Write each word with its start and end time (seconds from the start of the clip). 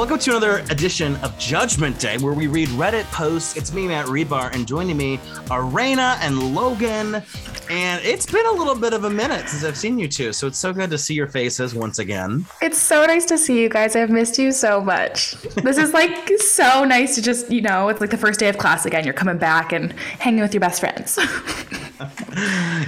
welcome 0.00 0.18
to 0.18 0.30
another 0.30 0.60
edition 0.70 1.14
of 1.16 1.38
Judgment 1.38 1.98
Day, 1.98 2.16
where 2.16 2.32
we 2.32 2.46
read 2.46 2.70
Reddit 2.70 3.04
posts. 3.12 3.54
It's 3.54 3.70
me, 3.70 3.86
Matt 3.86 4.06
Rebar, 4.06 4.50
and 4.54 4.66
joining 4.66 4.96
me 4.96 5.20
are 5.50 5.60
Raina 5.60 6.16
and 6.22 6.54
Logan. 6.54 7.22
And 7.68 8.02
it's 8.02 8.24
been 8.24 8.46
a 8.46 8.50
little 8.50 8.74
bit 8.74 8.94
of 8.94 9.04
a 9.04 9.10
minute 9.10 9.46
since 9.46 9.62
I've 9.62 9.76
seen 9.76 9.98
you 9.98 10.08
two, 10.08 10.32
so 10.32 10.46
it's 10.46 10.56
so 10.56 10.72
good 10.72 10.88
to 10.88 10.96
see 10.96 11.12
your 11.12 11.26
faces 11.26 11.74
once 11.74 11.98
again. 11.98 12.46
It's 12.62 12.78
so 12.78 13.04
nice 13.04 13.26
to 13.26 13.36
see 13.36 13.60
you 13.60 13.68
guys. 13.68 13.94
I've 13.94 14.08
missed 14.08 14.38
you 14.38 14.52
so 14.52 14.80
much. 14.80 15.32
This 15.56 15.76
is 15.76 15.92
like 15.92 16.30
so 16.38 16.82
nice 16.84 17.14
to 17.16 17.22
just, 17.22 17.50
you 17.50 17.60
know, 17.60 17.90
it's 17.90 18.00
like 18.00 18.08
the 18.08 18.16
first 18.16 18.40
day 18.40 18.48
of 18.48 18.56
class 18.56 18.86
again. 18.86 19.04
You're 19.04 19.12
coming 19.12 19.36
back 19.36 19.70
and 19.70 19.92
hanging 19.92 20.40
with 20.40 20.54
your 20.54 20.62
best 20.62 20.80
friends. 20.80 21.18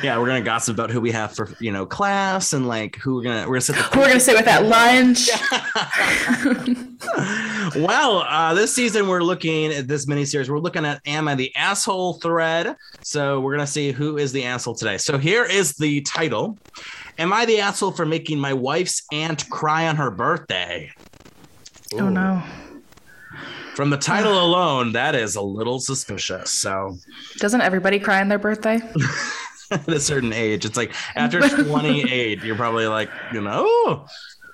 yeah, 0.03 0.19
we're 0.19 0.27
gonna 0.27 0.41
gossip 0.41 0.75
about 0.75 0.91
who 0.91 1.01
we 1.01 1.11
have 1.13 1.35
for 1.35 1.51
you 1.61 1.71
know 1.71 1.85
class 1.85 2.55
and 2.55 2.67
like 2.67 2.97
who 2.97 3.17
we're 3.17 3.23
gonna 3.23 3.41
we're 3.43 3.57
gonna 3.57 3.61
sit. 3.61 3.77
The- 3.77 3.99
we're 3.99 4.09
gonna 4.09 4.19
sit 4.19 4.35
with 4.35 4.49
at 4.49 4.65
lunch. 4.65 5.29
well, 7.77 8.19
uh, 8.29 8.55
this 8.55 8.75
season 8.75 9.09
we're 9.09 9.23
looking 9.23 9.73
at 9.73 9.89
this 9.89 10.07
miniseries. 10.07 10.49
We're 10.49 10.59
looking 10.59 10.85
at 10.85 11.01
"Am 11.07 11.29
I 11.29 11.35
the 11.35 11.55
Asshole?" 11.57 12.15
thread. 12.15 12.77
So 13.03 13.41
we're 13.41 13.53
gonna 13.53 13.67
see 13.67 13.93
who 13.93 14.19
is 14.19 14.33
the 14.33 14.45
asshole 14.45 14.75
today. 14.75 14.99
So 14.99 15.19
here 15.19 15.45
is 15.45 15.75
the 15.75 16.01
title: 16.03 16.59
Am 17.19 17.33
I 17.33 17.45
the 17.45 17.61
asshole 17.61 17.93
for 17.93 18.07
making 18.07 18.39
my 18.39 18.53
wife's 18.53 19.03
aunt 19.13 19.49
cry 19.51 19.89
on 19.89 19.97
her 19.97 20.11
birthday? 20.11 20.91
Ooh. 21.95 22.01
Oh 22.01 22.09
no. 22.09 22.43
From 23.75 23.89
the 23.89 23.97
title 23.97 24.39
alone, 24.39 24.93
that 24.93 25.15
is 25.15 25.37
a 25.37 25.41
little 25.41 25.81
suspicious. 25.81 26.51
So, 26.51 26.99
doesn't 27.39 27.63
everybody 27.63 27.99
cry 27.99 28.21
on 28.21 28.29
their 28.29 28.39
birthday? 28.39 28.81
At 29.71 29.89
a 29.89 30.01
certain 30.01 30.35
age, 30.35 30.67
it's 30.67 30.77
like 30.77 30.93
after 31.15 31.41
28, 31.65 32.43
you're 32.43 32.57
probably 32.57 32.87
like, 32.87 33.09
you 33.33 33.41
know, 33.41 34.07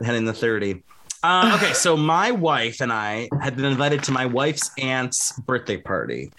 heading 0.04 0.24
the 0.24 0.32
30. 0.32 0.84
Uh, 1.22 1.58
okay, 1.60 1.72
so 1.72 1.96
my 1.96 2.30
wife 2.30 2.80
and 2.80 2.92
I 2.92 3.28
had 3.40 3.56
been 3.56 3.64
invited 3.64 4.04
to 4.04 4.12
my 4.12 4.24
wife's 4.24 4.70
aunt's 4.78 5.32
birthday 5.40 5.76
party. 5.76 6.30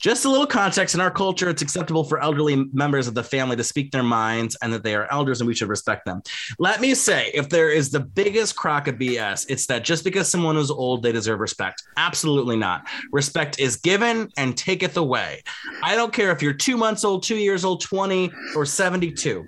Just 0.00 0.24
a 0.24 0.28
little 0.28 0.46
context 0.46 0.94
in 0.94 1.00
our 1.00 1.10
culture, 1.10 1.48
it's 1.48 1.62
acceptable 1.62 2.02
for 2.02 2.20
elderly 2.20 2.64
members 2.72 3.06
of 3.06 3.14
the 3.14 3.22
family 3.22 3.54
to 3.56 3.64
speak 3.64 3.92
their 3.92 4.02
minds 4.02 4.56
and 4.62 4.72
that 4.72 4.82
they 4.82 4.94
are 4.94 5.06
elders 5.12 5.40
and 5.40 5.46
we 5.46 5.54
should 5.54 5.68
respect 5.68 6.04
them. 6.04 6.22
Let 6.58 6.80
me 6.80 6.94
say, 6.94 7.30
if 7.32 7.48
there 7.48 7.70
is 7.70 7.90
the 7.90 8.00
biggest 8.00 8.56
crock 8.56 8.88
of 8.88 8.96
BS, 8.96 9.46
it's 9.48 9.66
that 9.66 9.84
just 9.84 10.04
because 10.04 10.28
someone 10.28 10.56
is 10.56 10.70
old, 10.70 11.02
they 11.02 11.12
deserve 11.12 11.38
respect. 11.38 11.82
Absolutely 11.96 12.56
not. 12.56 12.88
Respect 13.12 13.60
is 13.60 13.76
given 13.76 14.28
and 14.36 14.56
taketh 14.56 14.96
away. 14.96 15.42
I 15.82 15.94
don't 15.94 16.12
care 16.12 16.30
if 16.32 16.42
you're 16.42 16.52
two 16.52 16.76
months 16.76 17.04
old, 17.04 17.22
two 17.22 17.36
years 17.36 17.64
old, 17.64 17.80
20, 17.82 18.32
or 18.56 18.66
72. 18.66 19.46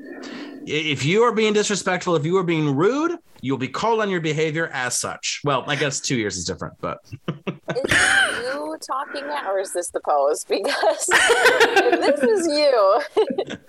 If 0.66 1.04
you 1.04 1.22
are 1.22 1.32
being 1.32 1.52
disrespectful, 1.52 2.14
if 2.16 2.24
you 2.24 2.36
are 2.36 2.44
being 2.44 2.76
rude, 2.76 3.18
you'll 3.42 3.58
be 3.58 3.68
called 3.68 4.00
on 4.00 4.10
your 4.10 4.20
behavior 4.20 4.68
as 4.72 4.98
such. 4.98 5.40
Well, 5.44 5.64
I 5.66 5.76
guess 5.76 6.00
two 6.00 6.16
years 6.16 6.36
is 6.36 6.44
different, 6.44 6.74
but. 6.80 6.98
is 7.06 7.82
this 7.84 8.38
you 8.42 8.76
talking 8.80 9.26
now, 9.26 9.50
or 9.50 9.58
is 9.60 9.72
this 9.72 9.90
the 9.90 10.00
pose? 10.00 10.44
Because 10.50 11.06
this 11.06 12.22
is 12.22 12.46
you. 12.46 13.02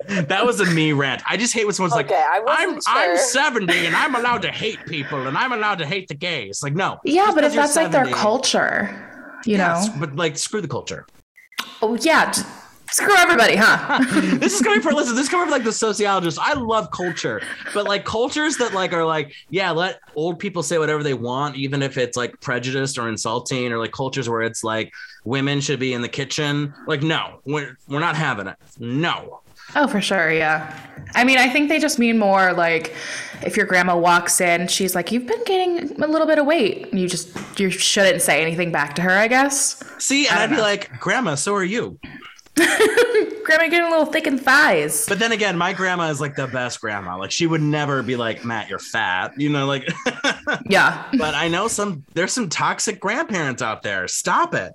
that 0.23 0.45
was 0.45 0.59
a 0.59 0.65
me 0.65 0.93
rant. 0.93 1.21
I 1.27 1.37
just 1.37 1.53
hate 1.53 1.65
when 1.65 1.73
someone's 1.73 1.93
okay, 1.93 2.13
like, 2.13 2.43
I'm, 2.47 2.73
sure. 2.73 2.81
I'm 2.87 3.17
70 3.17 3.85
and 3.85 3.95
I'm 3.95 4.15
allowed 4.15 4.41
to 4.43 4.51
hate 4.51 4.79
people 4.85 5.27
and 5.27 5.37
I'm 5.37 5.51
allowed 5.51 5.77
to 5.79 5.85
hate 5.85 6.07
the 6.07 6.15
gays. 6.15 6.61
Like, 6.63 6.73
no. 6.73 6.99
Yeah, 7.05 7.31
but 7.33 7.43
if 7.43 7.53
that's 7.53 7.73
70, 7.73 7.95
like 7.95 8.05
their 8.05 8.13
culture, 8.13 9.39
you 9.45 9.57
yes, 9.57 9.87
know? 9.87 9.95
But 9.99 10.15
like, 10.15 10.37
screw 10.37 10.61
the 10.61 10.67
culture. 10.67 11.05
Oh, 11.81 11.95
yeah 12.01 12.33
Screw 12.91 13.15
everybody, 13.15 13.55
huh? 13.55 13.99
this 14.37 14.53
is 14.53 14.61
coming 14.61 14.81
from 14.81 14.95
listen. 14.95 15.15
This 15.15 15.23
is 15.23 15.29
coming 15.29 15.45
from 15.45 15.51
like 15.51 15.63
the 15.63 15.71
sociologist. 15.71 16.37
I 16.39 16.53
love 16.53 16.91
culture, 16.91 17.41
but 17.73 17.85
like 17.85 18.03
cultures 18.03 18.57
that 18.57 18.73
like 18.73 18.91
are 18.91 19.05
like, 19.05 19.33
yeah, 19.49 19.71
let 19.71 20.01
old 20.13 20.39
people 20.39 20.61
say 20.61 20.77
whatever 20.77 21.01
they 21.01 21.13
want, 21.13 21.55
even 21.55 21.81
if 21.81 21.97
it's 21.97 22.17
like 22.17 22.37
prejudiced 22.41 22.97
or 22.97 23.07
insulting, 23.07 23.71
or 23.71 23.77
like 23.77 23.93
cultures 23.93 24.27
where 24.27 24.41
it's 24.41 24.61
like 24.61 24.91
women 25.23 25.61
should 25.61 25.79
be 25.79 25.93
in 25.93 26.01
the 26.01 26.09
kitchen. 26.09 26.73
Like, 26.85 27.01
no, 27.01 27.39
we're 27.45 27.77
we're 27.87 27.99
not 27.99 28.17
having 28.17 28.47
it. 28.47 28.57
No. 28.77 29.39
Oh, 29.73 29.87
for 29.87 30.01
sure, 30.01 30.29
yeah. 30.29 30.77
I 31.15 31.23
mean, 31.23 31.37
I 31.37 31.47
think 31.47 31.69
they 31.69 31.79
just 31.79 31.97
mean 31.97 32.19
more 32.19 32.51
like 32.51 32.93
if 33.41 33.55
your 33.55 33.65
grandma 33.65 33.97
walks 33.97 34.41
in, 34.41 34.67
she's 34.67 34.95
like, 34.95 35.13
"You've 35.13 35.27
been 35.27 35.43
gaining 35.45 36.01
a 36.01 36.07
little 36.07 36.27
bit 36.27 36.39
of 36.39 36.45
weight." 36.45 36.93
You 36.93 37.07
just 37.07 37.37
you 37.57 37.69
shouldn't 37.69 38.21
say 38.21 38.41
anything 38.41 38.73
back 38.73 38.95
to 38.95 39.01
her, 39.01 39.11
I 39.11 39.29
guess. 39.29 39.81
See, 39.97 40.27
and 40.27 40.37
I'd 40.37 40.49
know. 40.49 40.57
be 40.57 40.61
like, 40.61 40.99
"Grandma, 40.99 41.35
so 41.35 41.55
are 41.55 41.63
you." 41.63 41.97
grandma 43.43 43.69
getting 43.69 43.87
a 43.87 43.89
little 43.89 44.05
thick 44.05 44.27
in 44.27 44.37
thighs. 44.37 45.05
But 45.07 45.19
then 45.19 45.31
again, 45.31 45.57
my 45.57 45.73
grandma 45.73 46.09
is 46.09 46.19
like 46.19 46.35
the 46.35 46.47
best 46.47 46.81
grandma. 46.81 47.17
Like 47.17 47.31
she 47.31 47.47
would 47.47 47.61
never 47.61 48.03
be 48.03 48.15
like, 48.15 48.43
Matt, 48.43 48.69
you're 48.69 48.79
fat. 48.79 49.39
You 49.39 49.49
know, 49.49 49.65
like 49.65 49.87
Yeah. 50.65 51.07
But 51.17 51.33
I 51.35 51.47
know 51.47 51.67
some 51.67 52.03
there's 52.13 52.33
some 52.33 52.49
toxic 52.49 52.99
grandparents 52.99 53.61
out 53.61 53.83
there. 53.83 54.07
Stop 54.07 54.53
it. 54.53 54.73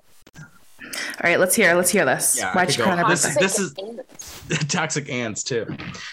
All 0.83 1.23
right, 1.23 1.39
let's 1.39 1.55
hear. 1.55 1.73
Let's 1.73 1.89
hear 1.89 2.05
this. 2.05 2.37
Yeah, 2.37 2.53
Why'd 2.53 2.75
you 2.75 2.83
cry 2.83 3.07
this, 3.09 3.25
is, 3.25 3.35
this 3.35 3.59
is 3.59 3.73
toxic 4.69 5.09
ants 5.09 5.43
too. 5.43 5.65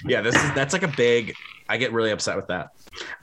Yeah, 0.05 0.21
this 0.21 0.35
is 0.35 0.53
that's 0.55 0.73
like 0.73 0.83
a 0.83 0.89
big. 0.89 1.35
I 1.69 1.77
get 1.77 1.93
really 1.93 2.11
upset 2.11 2.37
with 2.37 2.49
that. 2.49 2.71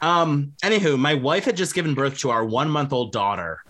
Um. 0.02 0.54
Anywho, 0.64 0.98
my 0.98 1.14
wife 1.16 1.46
had 1.46 1.58
just 1.58 1.74
given 1.76 1.94
birth 1.94 2.18
to 2.20 2.30
our 2.30 2.46
one 2.46 2.70
month 2.70 2.94
old 2.94 3.12
daughter. 3.12 3.64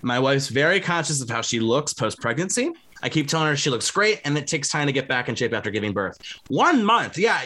My 0.00 0.18
wife's 0.18 0.48
very 0.48 0.80
conscious 0.80 1.22
of 1.22 1.30
how 1.30 1.42
she 1.42 1.60
looks 1.60 1.92
post 1.92 2.20
pregnancy. 2.20 2.72
I 3.02 3.08
keep 3.08 3.28
telling 3.28 3.48
her 3.48 3.56
she 3.56 3.70
looks 3.70 3.90
great, 3.90 4.20
and 4.24 4.36
it 4.38 4.46
takes 4.46 4.68
time 4.68 4.86
to 4.86 4.92
get 4.92 5.08
back 5.08 5.28
in 5.28 5.34
shape 5.34 5.52
after 5.52 5.70
giving 5.70 5.92
birth. 5.92 6.18
One 6.48 6.84
month, 6.84 7.18
yeah, 7.18 7.42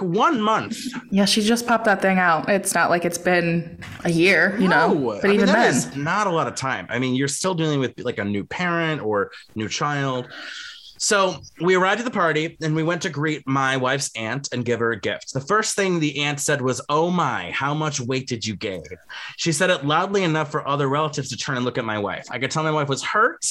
one 0.00 0.40
month. 0.40 0.78
Yeah, 1.10 1.24
she 1.24 1.42
just 1.42 1.66
popped 1.66 1.84
that 1.84 2.00
thing 2.00 2.18
out. 2.18 2.48
It's 2.48 2.74
not 2.74 2.90
like 2.90 3.04
it's 3.04 3.18
been 3.18 3.78
a 4.04 4.10
year, 4.10 4.56
you 4.58 4.68
no. 4.68 4.94
know. 4.94 5.18
But 5.20 5.30
I 5.30 5.34
even 5.34 5.46
mean, 5.46 5.54
then, 5.54 6.04
not 6.04 6.26
a 6.26 6.30
lot 6.30 6.46
of 6.46 6.54
time. 6.54 6.86
I 6.88 6.98
mean, 6.98 7.14
you're 7.14 7.28
still 7.28 7.54
dealing 7.54 7.80
with 7.80 7.98
like 8.00 8.18
a 8.18 8.24
new 8.24 8.44
parent 8.44 9.02
or 9.02 9.30
new 9.54 9.68
child. 9.68 10.28
So 11.02 11.40
we 11.58 11.76
arrived 11.76 12.00
at 12.00 12.04
the 12.04 12.10
party 12.10 12.58
and 12.60 12.76
we 12.76 12.82
went 12.82 13.00
to 13.02 13.08
greet 13.08 13.46
my 13.46 13.78
wife's 13.78 14.10
aunt 14.16 14.50
and 14.52 14.66
give 14.66 14.80
her 14.80 14.92
a 14.92 15.00
gift. 15.00 15.32
The 15.32 15.40
first 15.40 15.74
thing 15.74 15.98
the 15.98 16.20
aunt 16.20 16.40
said 16.40 16.60
was, 16.60 16.82
Oh 16.90 17.10
my, 17.10 17.50
how 17.52 17.72
much 17.72 18.00
weight 18.00 18.28
did 18.28 18.44
you 18.44 18.54
gain? 18.54 18.82
She 19.38 19.50
said 19.50 19.70
it 19.70 19.86
loudly 19.86 20.24
enough 20.24 20.50
for 20.50 20.68
other 20.68 20.88
relatives 20.88 21.30
to 21.30 21.38
turn 21.38 21.56
and 21.56 21.64
look 21.64 21.78
at 21.78 21.86
my 21.86 21.98
wife. 21.98 22.26
I 22.30 22.38
could 22.38 22.50
tell 22.50 22.62
my 22.62 22.70
wife 22.70 22.90
was 22.90 23.02
hurt, 23.02 23.46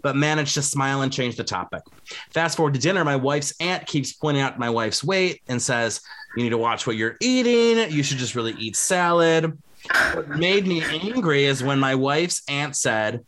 but 0.00 0.16
managed 0.16 0.54
to 0.54 0.62
smile 0.62 1.02
and 1.02 1.12
change 1.12 1.36
the 1.36 1.44
topic. 1.44 1.82
Fast 2.30 2.56
forward 2.56 2.72
to 2.72 2.80
dinner, 2.80 3.04
my 3.04 3.16
wife's 3.16 3.52
aunt 3.60 3.84
keeps 3.84 4.14
pointing 4.14 4.42
out 4.42 4.58
my 4.58 4.70
wife's 4.70 5.04
weight 5.04 5.42
and 5.46 5.60
says, 5.60 6.00
You 6.38 6.44
need 6.44 6.50
to 6.50 6.58
watch 6.58 6.86
what 6.86 6.96
you're 6.96 7.18
eating. 7.20 7.92
You 7.92 8.02
should 8.02 8.16
just 8.16 8.34
really 8.34 8.54
eat 8.54 8.76
salad. 8.76 9.58
What 10.14 10.30
made 10.30 10.66
me 10.66 10.82
angry 10.82 11.44
is 11.44 11.62
when 11.62 11.78
my 11.78 11.96
wife's 11.96 12.40
aunt 12.48 12.74
said, 12.74 13.26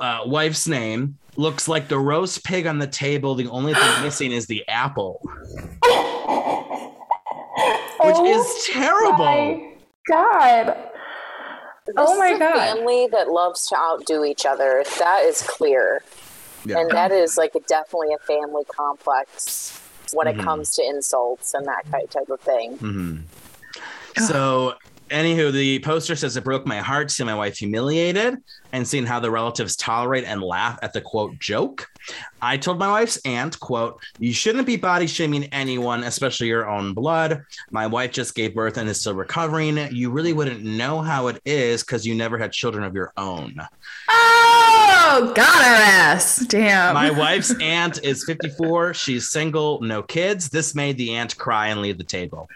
uh, 0.00 0.22
wife's 0.24 0.66
name 0.66 1.18
looks 1.36 1.68
like 1.68 1.88
the 1.88 1.98
roast 1.98 2.44
pig 2.44 2.66
on 2.66 2.78
the 2.78 2.86
table. 2.86 3.34
The 3.34 3.48
only 3.48 3.74
thing 3.74 4.02
missing 4.02 4.32
is 4.32 4.46
the 4.46 4.66
apple, 4.68 5.20
which 5.22 5.32
oh 8.16 8.26
is 8.26 8.68
terrible. 8.72 9.76
God. 10.08 10.76
This 11.86 11.94
oh 11.96 12.18
my 12.18 12.38
god! 12.38 12.76
Family 12.76 13.08
that 13.10 13.30
loves 13.30 13.66
to 13.68 13.76
outdo 13.76 14.24
each 14.24 14.46
other. 14.46 14.84
That 14.98 15.24
is 15.24 15.42
clear, 15.42 16.02
yeah. 16.64 16.78
and 16.78 16.90
that 16.90 17.10
is 17.10 17.36
like 17.36 17.54
a, 17.54 17.60
definitely 17.60 18.14
a 18.14 18.18
family 18.18 18.64
complex 18.68 19.80
when 20.12 20.26
mm-hmm. 20.26 20.40
it 20.40 20.44
comes 20.44 20.74
to 20.76 20.82
insults 20.82 21.54
and 21.54 21.66
that 21.66 21.84
type 22.10 22.28
of 22.28 22.40
thing. 22.40 22.78
Mm-hmm. 22.78 24.24
So 24.24 24.74
anywho, 25.10 25.52
the 25.52 25.78
poster 25.80 26.16
says 26.16 26.36
it 26.36 26.44
broke 26.44 26.66
my 26.66 26.78
heart 26.78 27.10
seeing 27.10 27.26
my 27.26 27.34
wife 27.34 27.58
humiliated 27.58 28.38
and 28.72 28.86
seeing 28.86 29.06
how 29.06 29.20
the 29.20 29.30
relatives 29.30 29.76
tolerate 29.76 30.24
and 30.24 30.42
laugh 30.42 30.78
at 30.82 30.92
the 30.92 31.00
quote 31.00 31.38
joke. 31.38 31.88
I 32.40 32.56
told 32.56 32.78
my 32.78 32.90
wife's 32.90 33.18
aunt, 33.24 33.60
quote, 33.60 34.02
you 34.18 34.32
shouldn't 34.32 34.66
be 34.66 34.76
body 34.76 35.06
shaming 35.06 35.44
anyone, 35.46 36.04
especially 36.04 36.46
your 36.46 36.68
own 36.68 36.94
blood. 36.94 37.44
My 37.70 37.86
wife 37.86 38.12
just 38.12 38.34
gave 38.34 38.54
birth 38.54 38.76
and 38.76 38.88
is 38.88 39.00
still 39.00 39.14
recovering. 39.14 39.76
You 39.92 40.10
really 40.10 40.32
wouldn't 40.32 40.64
know 40.64 41.00
how 41.00 41.26
it 41.26 41.40
is 41.44 41.82
because 41.82 42.06
you 42.06 42.14
never 42.14 42.38
had 42.38 42.52
children 42.52 42.84
of 42.84 42.94
your 42.94 43.12
own. 43.16 43.56
Ah! 44.08 44.69
Oh, 45.12 45.32
got 45.34 45.64
her 45.64 45.74
ass. 45.74 46.38
Damn. 46.46 46.94
My 46.94 47.10
wife's 47.10 47.52
aunt 47.60 47.98
is 48.04 48.22
54. 48.24 48.94
She's 48.94 49.28
single, 49.30 49.80
no 49.80 50.04
kids. 50.04 50.48
This 50.48 50.72
made 50.76 50.96
the 50.98 51.16
aunt 51.16 51.36
cry 51.36 51.66
and 51.66 51.82
leave 51.82 51.98
the 51.98 52.04
table. 52.04 52.48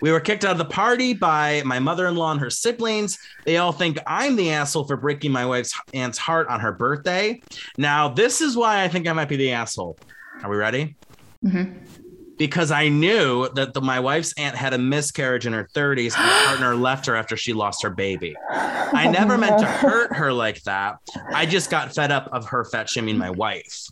We 0.00 0.10
were 0.10 0.18
kicked 0.18 0.42
out 0.42 0.52
of 0.52 0.58
the 0.58 0.64
party 0.64 1.12
by 1.12 1.62
my 1.66 1.78
mother 1.78 2.06
in 2.06 2.16
law 2.16 2.32
and 2.32 2.40
her 2.40 2.48
siblings. 2.48 3.18
They 3.44 3.58
all 3.58 3.72
think 3.72 3.98
I'm 4.06 4.36
the 4.36 4.52
asshole 4.52 4.84
for 4.84 4.96
breaking 4.96 5.32
my 5.32 5.44
wife's 5.44 5.78
aunt's 5.92 6.16
heart 6.16 6.48
on 6.48 6.60
her 6.60 6.72
birthday. 6.72 7.42
Now, 7.76 8.08
this 8.08 8.40
is 8.40 8.56
why 8.56 8.82
I 8.82 8.88
think 8.88 9.06
I 9.06 9.12
might 9.12 9.28
be 9.28 9.36
the 9.36 9.52
asshole. 9.52 9.98
Are 10.42 10.48
we 10.48 10.56
ready? 10.56 10.96
Mm-hmm. 11.44 12.07
Because 12.38 12.70
I 12.70 12.88
knew 12.88 13.48
that 13.54 13.74
the, 13.74 13.80
my 13.80 14.00
wife's 14.00 14.32
aunt 14.38 14.56
had 14.56 14.72
a 14.72 14.78
miscarriage 14.78 15.46
in 15.46 15.52
her 15.52 15.68
30s 15.74 16.16
and 16.16 16.24
her 16.24 16.46
partner 16.46 16.76
left 16.76 17.06
her 17.06 17.16
after 17.16 17.36
she 17.36 17.52
lost 17.52 17.82
her 17.82 17.90
baby. 17.90 18.34
I 18.48 19.08
never 19.10 19.36
meant 19.36 19.58
to 19.58 19.66
hurt 19.66 20.14
her 20.14 20.32
like 20.32 20.62
that. 20.62 20.98
I 21.34 21.46
just 21.46 21.70
got 21.70 21.94
fed 21.94 22.12
up 22.12 22.28
of 22.32 22.46
her 22.46 22.64
fat 22.64 22.88
shaming 22.88 23.18
my 23.18 23.30
wife. 23.30 23.88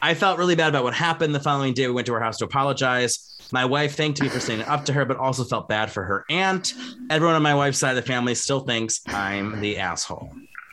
I 0.00 0.14
felt 0.14 0.38
really 0.38 0.56
bad 0.56 0.68
about 0.68 0.84
what 0.84 0.94
happened. 0.94 1.34
The 1.34 1.40
following 1.40 1.74
day, 1.74 1.86
we 1.86 1.92
went 1.92 2.06
to 2.06 2.14
her 2.14 2.20
house 2.20 2.38
to 2.38 2.46
apologize. 2.46 3.26
My 3.52 3.64
wife 3.64 3.96
thanked 3.96 4.22
me 4.22 4.28
for 4.28 4.40
standing 4.40 4.66
up 4.66 4.84
to 4.86 4.92
her, 4.92 5.04
but 5.04 5.16
also 5.16 5.44
felt 5.44 5.68
bad 5.68 5.90
for 5.90 6.04
her 6.04 6.24
aunt. 6.30 6.72
Everyone 7.10 7.34
on 7.34 7.42
my 7.42 7.54
wife's 7.54 7.78
side 7.78 7.90
of 7.90 7.96
the 7.96 8.02
family 8.02 8.34
still 8.34 8.60
thinks 8.60 9.00
I'm 9.08 9.60
the 9.60 9.78
asshole. 9.78 10.32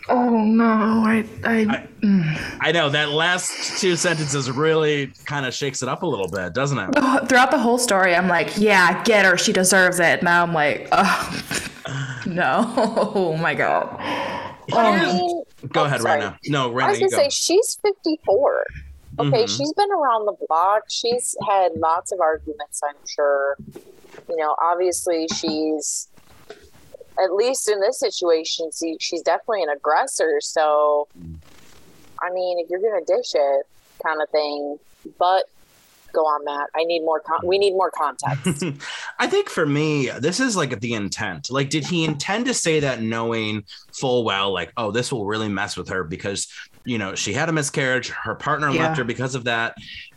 Oh 0.09 0.44
no, 0.44 0.63
I 0.65 1.25
I 1.44 1.59
I, 1.59 1.88
mm. 2.01 2.57
I 2.62 2.71
know 2.71 2.89
that 2.89 3.09
last 3.09 3.80
two 3.80 3.95
sentences 3.95 4.50
really 4.50 5.07
kind 5.25 5.45
of 5.45 5.54
shakes 5.54 5.83
it 5.83 5.89
up 5.89 6.04
a 6.04 6.06
little 6.06 6.30
bit, 6.30 6.54
doesn't 6.54 6.77
it? 6.77 6.89
Oh, 6.95 7.25
throughout 7.25 7.51
the 7.51 7.59
whole 7.59 7.77
story, 7.77 8.15
I'm 8.15 8.27
like, 8.27 8.57
yeah, 8.57 9.04
get 9.04 9.25
her, 9.25 9.38
she 9.38 9.51
deserves 9.51 10.00
it. 10.00 10.24
Now 10.24 10.44
I'm 10.44 10.54
like, 10.54 10.88
oh 10.92 12.21
no, 12.25 12.74
oh 13.15 13.38
my 13.38 13.54
god. 13.54 13.95
I 14.74 15.06
mean, 15.06 15.44
Go 15.71 15.81
oh, 15.81 15.86
ahead, 15.86 16.01
sorry. 16.01 16.21
Raina. 16.21 16.38
No, 16.48 16.71
Raina, 16.71 16.83
I 16.83 16.89
was 16.92 17.00
gonna 17.00 17.12
go. 17.12 17.18
say 17.18 17.30
she's 17.30 17.77
54. 17.81 18.65
Okay, 19.19 19.30
mm-hmm. 19.30 19.45
she's 19.48 19.74
been 19.74 19.92
around 19.92 20.25
the 20.25 20.36
block. 20.48 20.83
She's 20.89 21.36
had 21.48 21.74
lots 21.75 22.12
of 22.12 22.19
arguments, 22.21 22.81
I'm 22.88 22.95
sure. 23.07 23.57
You 24.30 24.36
know, 24.36 24.56
obviously 24.62 25.27
she's 25.36 26.10
at 27.23 27.33
least 27.33 27.69
in 27.69 27.79
this 27.79 27.99
situation, 27.99 28.69
she, 28.77 28.97
she's 28.99 29.21
definitely 29.21 29.63
an 29.63 29.69
aggressor. 29.69 30.39
So, 30.41 31.07
I 32.21 32.31
mean, 32.31 32.59
if 32.59 32.69
you're 32.69 32.81
gonna 32.81 33.05
dish 33.05 33.33
it, 33.33 33.65
kind 34.03 34.21
of 34.21 34.29
thing. 34.29 34.79
But 35.17 35.45
go 36.13 36.21
on, 36.21 36.43
Matt. 36.45 36.69
I 36.75 36.83
need 36.83 37.01
more. 37.01 37.19
Con- 37.19 37.45
we 37.45 37.57
need 37.57 37.73
more 37.73 37.91
context. 37.91 38.63
I 39.19 39.27
think 39.27 39.49
for 39.49 39.65
me, 39.65 40.09
this 40.19 40.39
is 40.39 40.55
like 40.55 40.79
the 40.79 40.93
intent. 40.93 41.49
Like, 41.49 41.69
did 41.69 41.85
he 41.85 42.05
intend 42.05 42.45
to 42.45 42.53
say 42.53 42.79
that 42.81 43.01
knowing 43.01 43.63
full 43.93 44.23
well, 44.23 44.51
like, 44.51 44.71
oh, 44.77 44.91
this 44.91 45.11
will 45.11 45.25
really 45.25 45.49
mess 45.49 45.77
with 45.77 45.89
her 45.89 46.03
because 46.03 46.47
you 46.85 46.97
know 46.97 47.15
she 47.15 47.33
had 47.33 47.49
a 47.49 47.51
miscarriage, 47.51 48.09
her 48.09 48.35
partner 48.35 48.69
yeah. 48.69 48.83
left 48.83 48.97
her 48.97 49.03
because 49.03 49.35
of 49.35 49.43
that, 49.45 49.75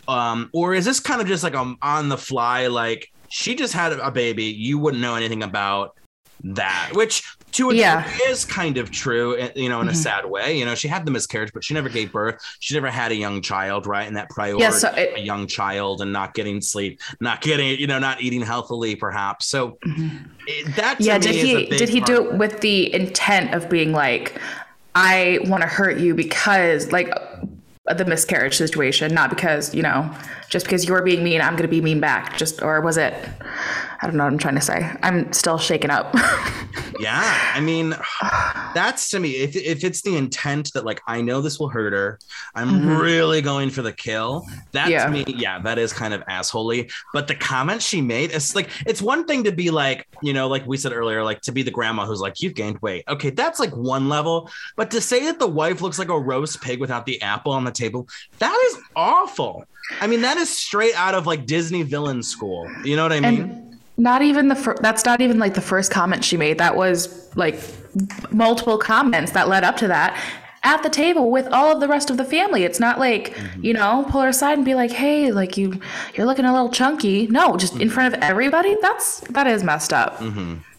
um, 0.09 0.51
or 0.53 0.75
is 0.75 0.85
this 0.85 1.01
kind 1.01 1.21
of 1.21 1.29
just 1.29 1.45
like 1.45 1.55
a 1.55 1.75
on 1.83 2.09
the 2.09 2.19
fly, 2.19 2.67
like 2.67 3.13
she 3.29 3.55
just 3.55 3.73
had 3.73 3.93
a 3.93 4.11
baby, 4.11 4.45
you 4.45 4.79
wouldn't 4.79 5.01
know 5.01 5.15
anything 5.15 5.43
about 5.43 5.97
that, 6.45 6.91
which 6.95 7.23
to 7.53 7.71
a 7.71 7.75
yeah. 7.75 8.03
degree 8.03 8.27
is 8.27 8.45
kind 8.45 8.79
of 8.79 8.91
true, 8.91 9.37
eh, 9.37 9.51
you 9.57 9.69
know, 9.69 9.81
in 9.81 9.89
a 9.89 9.91
mm-hmm. 9.91 10.01
sad 10.01 10.27
way. 10.27 10.57
You 10.57 10.65
know, 10.65 10.75
she 10.75 10.89
had 10.89 11.05
the 11.05 11.11
miscarriage, 11.11 11.53
but 11.53 11.65
she 11.65 11.75
never 11.75 11.89
gave 11.89 12.13
birth. 12.13 12.41
She 12.61 12.75
never 12.75 12.91
had 12.91 13.13
a 13.13 13.15
young 13.15 13.43
child, 13.43 13.87
right? 13.87 14.07
And 14.07 14.17
that 14.17 14.31
priority, 14.31 14.63
yeah, 14.63 14.71
so 14.71 14.89
it, 14.95 15.19
a 15.19 15.21
young 15.21 15.47
child, 15.47 16.01
and 16.01 16.13
not 16.13 16.35
getting 16.35 16.61
sleep, 16.61 17.01
not 17.21 17.41
getting, 17.41 17.79
you 17.79 17.87
know, 17.87 17.99
not 17.99 18.21
eating 18.21 18.43
healthily, 18.43 18.97
perhaps. 18.97 19.47
So 19.47 19.79
mm-hmm. 19.87 20.27
it, 20.47 20.77
that 20.77 21.01
yeah, 21.01 21.19
did 21.19 21.35
he 21.35 21.67
did 21.67 21.89
he 21.89 22.01
do 22.01 22.25
it 22.25 22.35
with 22.35 22.61
the 22.61 22.93
intent 22.95 23.55
of 23.55 23.69
being 23.69 23.93
like, 23.93 24.41
I 24.95 25.41
want 25.45 25.63
to 25.63 25.69
hurt 25.69 25.99
you 25.99 26.15
because 26.15 26.93
like 26.93 27.13
the 27.95 28.05
miscarriage 28.05 28.57
situation, 28.57 29.15
not 29.15 29.31
because 29.31 29.75
you 29.75 29.83
know, 29.83 30.15
just 30.49 30.67
because 30.67 30.85
you're 30.85 31.03
being 31.03 31.23
mean, 31.23 31.41
I'm 31.41 31.53
going 31.53 31.63
to 31.63 31.69
be 31.69 31.81
mean 31.81 32.01
back. 32.01 32.37
Just 32.37 32.63
or 32.63 32.81
was 32.81 32.97
it? 32.97 33.15
I 34.03 34.07
don't 34.07 34.17
know 34.17 34.25
what 34.25 34.33
I'm 34.33 34.39
trying 34.39 34.55
to 34.55 34.63
say. 34.63 34.91
I'm 35.03 35.31
still 35.33 35.59
shaken 35.59 35.91
up. 35.91 36.15
yeah. 37.01 37.53
I 37.55 37.61
mean, 37.61 37.95
that's 38.75 39.11
to 39.11 39.21
me, 39.21 39.33
if, 39.33 39.55
if 39.55 39.85
it's 39.85 40.01
the 40.01 40.17
intent 40.17 40.73
that, 40.73 40.87
like, 40.87 41.03
I 41.07 41.21
know 41.21 41.43
this 41.43 41.61
will 41.61 41.69
hurt 41.69 41.93
her, 41.93 42.19
I'm 42.55 42.71
mm-hmm. 42.71 42.97
really 42.97 43.43
going 43.43 43.69
for 43.69 43.83
the 43.83 43.93
kill. 43.93 44.47
That 44.73 44.89
yeah. 44.89 45.05
to 45.05 45.11
me, 45.11 45.25
yeah, 45.29 45.59
that 45.61 45.79
is 45.79 45.93
kind 45.93 46.15
of 46.15 46.23
assholey. 46.23 46.91
But 47.13 47.29
the 47.29 47.35
comment 47.35 47.83
she 47.83 48.01
made, 48.01 48.31
it's 48.31 48.55
like, 48.55 48.71
it's 48.87 49.03
one 49.03 49.27
thing 49.27 49.45
to 49.45 49.53
be 49.53 49.71
like, 49.71 50.07
you 50.23 50.33
know, 50.33 50.49
like 50.49 50.67
we 50.67 50.79
said 50.79 50.93
earlier, 50.93 51.23
like 51.23 51.43
to 51.43 51.53
be 51.53 51.63
the 51.63 51.71
grandma 51.71 52.07
who's 52.07 52.21
like, 52.21 52.41
you've 52.41 52.55
gained 52.55 52.79
weight. 52.79 53.05
Okay. 53.07 53.29
That's 53.29 53.61
like 53.61 53.77
one 53.77 54.09
level. 54.09 54.49
But 54.77 54.91
to 54.93 55.03
say 55.03 55.27
that 55.27 55.39
the 55.39 55.49
wife 55.49 55.83
looks 55.83 55.99
like 55.99 56.09
a 56.09 56.19
roast 56.19 56.63
pig 56.63 56.81
without 56.81 57.05
the 57.05 57.21
apple 57.21 57.53
on 57.53 57.65
the 57.65 57.71
table, 57.81 58.09
that 58.39 58.57
is 58.67 58.79
awful. 58.95 59.65
I 60.01 60.07
mean, 60.07 60.23
that 60.23 60.37
is 60.37 60.49
straight 60.49 60.95
out 60.95 61.15
of 61.15 61.27
like 61.27 61.47
Disney 61.47 61.83
villain 61.83 62.23
school. 62.23 62.71
You 62.85 62.97
know 62.97 63.03
what 63.03 63.13
I 63.13 63.21
mean? 63.21 63.41
And- 63.41 63.67
not 63.97 64.23
even 64.23 64.49
the 64.49 64.55
fir- 64.55 64.79
that's 64.81 65.05
not 65.05 65.21
even 65.21 65.39
like 65.39 65.53
the 65.53 65.61
first 65.61 65.91
comment 65.91 66.25
she 66.25 66.39
made. 66.39 66.57
That 66.57 66.75
was 66.75 67.35
like 67.37 67.61
multiple 68.31 68.79
comments 68.79 69.33
that 69.33 69.47
led 69.47 69.63
up 69.63 69.77
to 69.77 69.89
that 69.89 70.19
at 70.63 70.83
the 70.83 70.89
table 70.89 71.31
with 71.31 71.47
all 71.49 71.73
of 71.73 71.81
the 71.81 71.89
rest 71.89 72.11
of 72.11 72.17
the 72.17 72.25
family. 72.25 72.65
It's 72.65 72.81
not 72.81 72.99
like, 72.99 73.35
mm-hmm. 73.35 73.65
you 73.65 73.75
know, 73.75 74.07
pull 74.09 74.23
her 74.23 74.29
aside 74.29 74.57
and 74.57 74.65
be 74.65 74.75
like, 74.75 74.91
"Hey, 74.91 75.33
like 75.33 75.59
you 75.59 75.81
you're 76.15 76.27
looking 76.27 76.47
a 76.47 76.53
little 76.53 76.71
chunky." 76.71 77.27
No, 77.27 77.57
just 77.57 77.77
in 77.77 77.91
front 77.91 78.15
of 78.15 78.23
everybody. 78.23 78.77
That's 78.81 79.21
that 79.21 79.47
is 79.47 79.63
messed 79.63 79.93
up. 79.93 80.19
Mm-hmm 80.19 80.70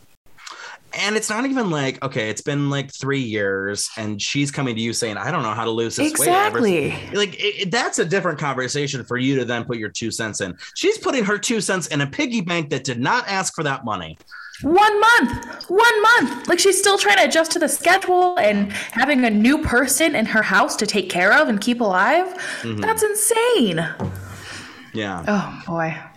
and 0.93 1.15
it's 1.15 1.29
not 1.29 1.45
even 1.45 1.69
like 1.69 2.03
okay 2.03 2.29
it's 2.29 2.41
been 2.41 2.69
like 2.69 2.91
three 2.93 3.21
years 3.21 3.89
and 3.97 4.21
she's 4.21 4.51
coming 4.51 4.75
to 4.75 4.81
you 4.81 4.93
saying 4.93 5.17
i 5.17 5.31
don't 5.31 5.43
know 5.43 5.53
how 5.53 5.65
to 5.65 5.71
lose 5.71 5.95
this 5.95 6.11
exactly. 6.11 6.71
weight 6.71 6.91
exactly. 6.91 7.11
Like 7.13 7.35
it, 7.35 7.61
it, 7.61 7.71
that's 7.71 7.99
a 7.99 8.05
different 8.05 8.39
conversation 8.39 9.03
for 9.03 9.17
you 9.17 9.35
to 9.37 9.45
then 9.45 9.63
put 9.65 9.77
your 9.77 9.89
two 9.89 10.11
cents 10.11 10.41
in. 10.41 10.57
She's 10.75 10.97
putting 10.97 11.23
her 11.25 11.37
two 11.37 11.61
cents 11.61 11.87
in 11.87 12.01
a 12.01 12.07
piggy 12.07 12.41
bank 12.41 12.69
that 12.69 12.83
did 12.83 12.99
not 12.99 13.27
ask 13.27 13.53
for 13.53 13.63
that 13.63 13.85
money. 13.85 14.17
One 14.61 14.99
month. 14.99 15.69
One 15.69 16.01
month. 16.01 16.47
Like 16.47 16.59
she's 16.59 16.77
still 16.77 16.97
trying 16.97 17.17
to 17.17 17.25
adjust 17.25 17.51
to 17.53 17.59
the 17.59 17.69
schedule 17.69 18.37
and 18.37 18.71
having 18.71 19.25
a 19.25 19.29
new 19.29 19.63
person 19.63 20.15
in 20.15 20.25
her 20.27 20.41
house 20.41 20.75
to 20.77 20.85
take 20.85 21.09
care 21.09 21.33
of 21.33 21.47
and 21.47 21.59
keep 21.59 21.81
alive? 21.81 22.27
Mm-hmm. 22.61 22.81
that's 22.81 23.03
insane. 23.03 23.87
Yeah. 24.93 25.23
Oh 25.27 25.63
boy. 25.67 25.97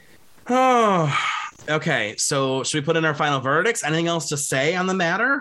Oh 0.46 1.33
Okay, 1.68 2.14
so 2.18 2.62
should 2.62 2.82
we 2.82 2.84
put 2.84 2.96
in 2.96 3.04
our 3.04 3.14
final 3.14 3.40
verdicts? 3.40 3.82
Anything 3.84 4.06
else 4.06 4.28
to 4.28 4.36
say 4.36 4.74
on 4.74 4.86
the 4.86 4.94
matter? 4.94 5.40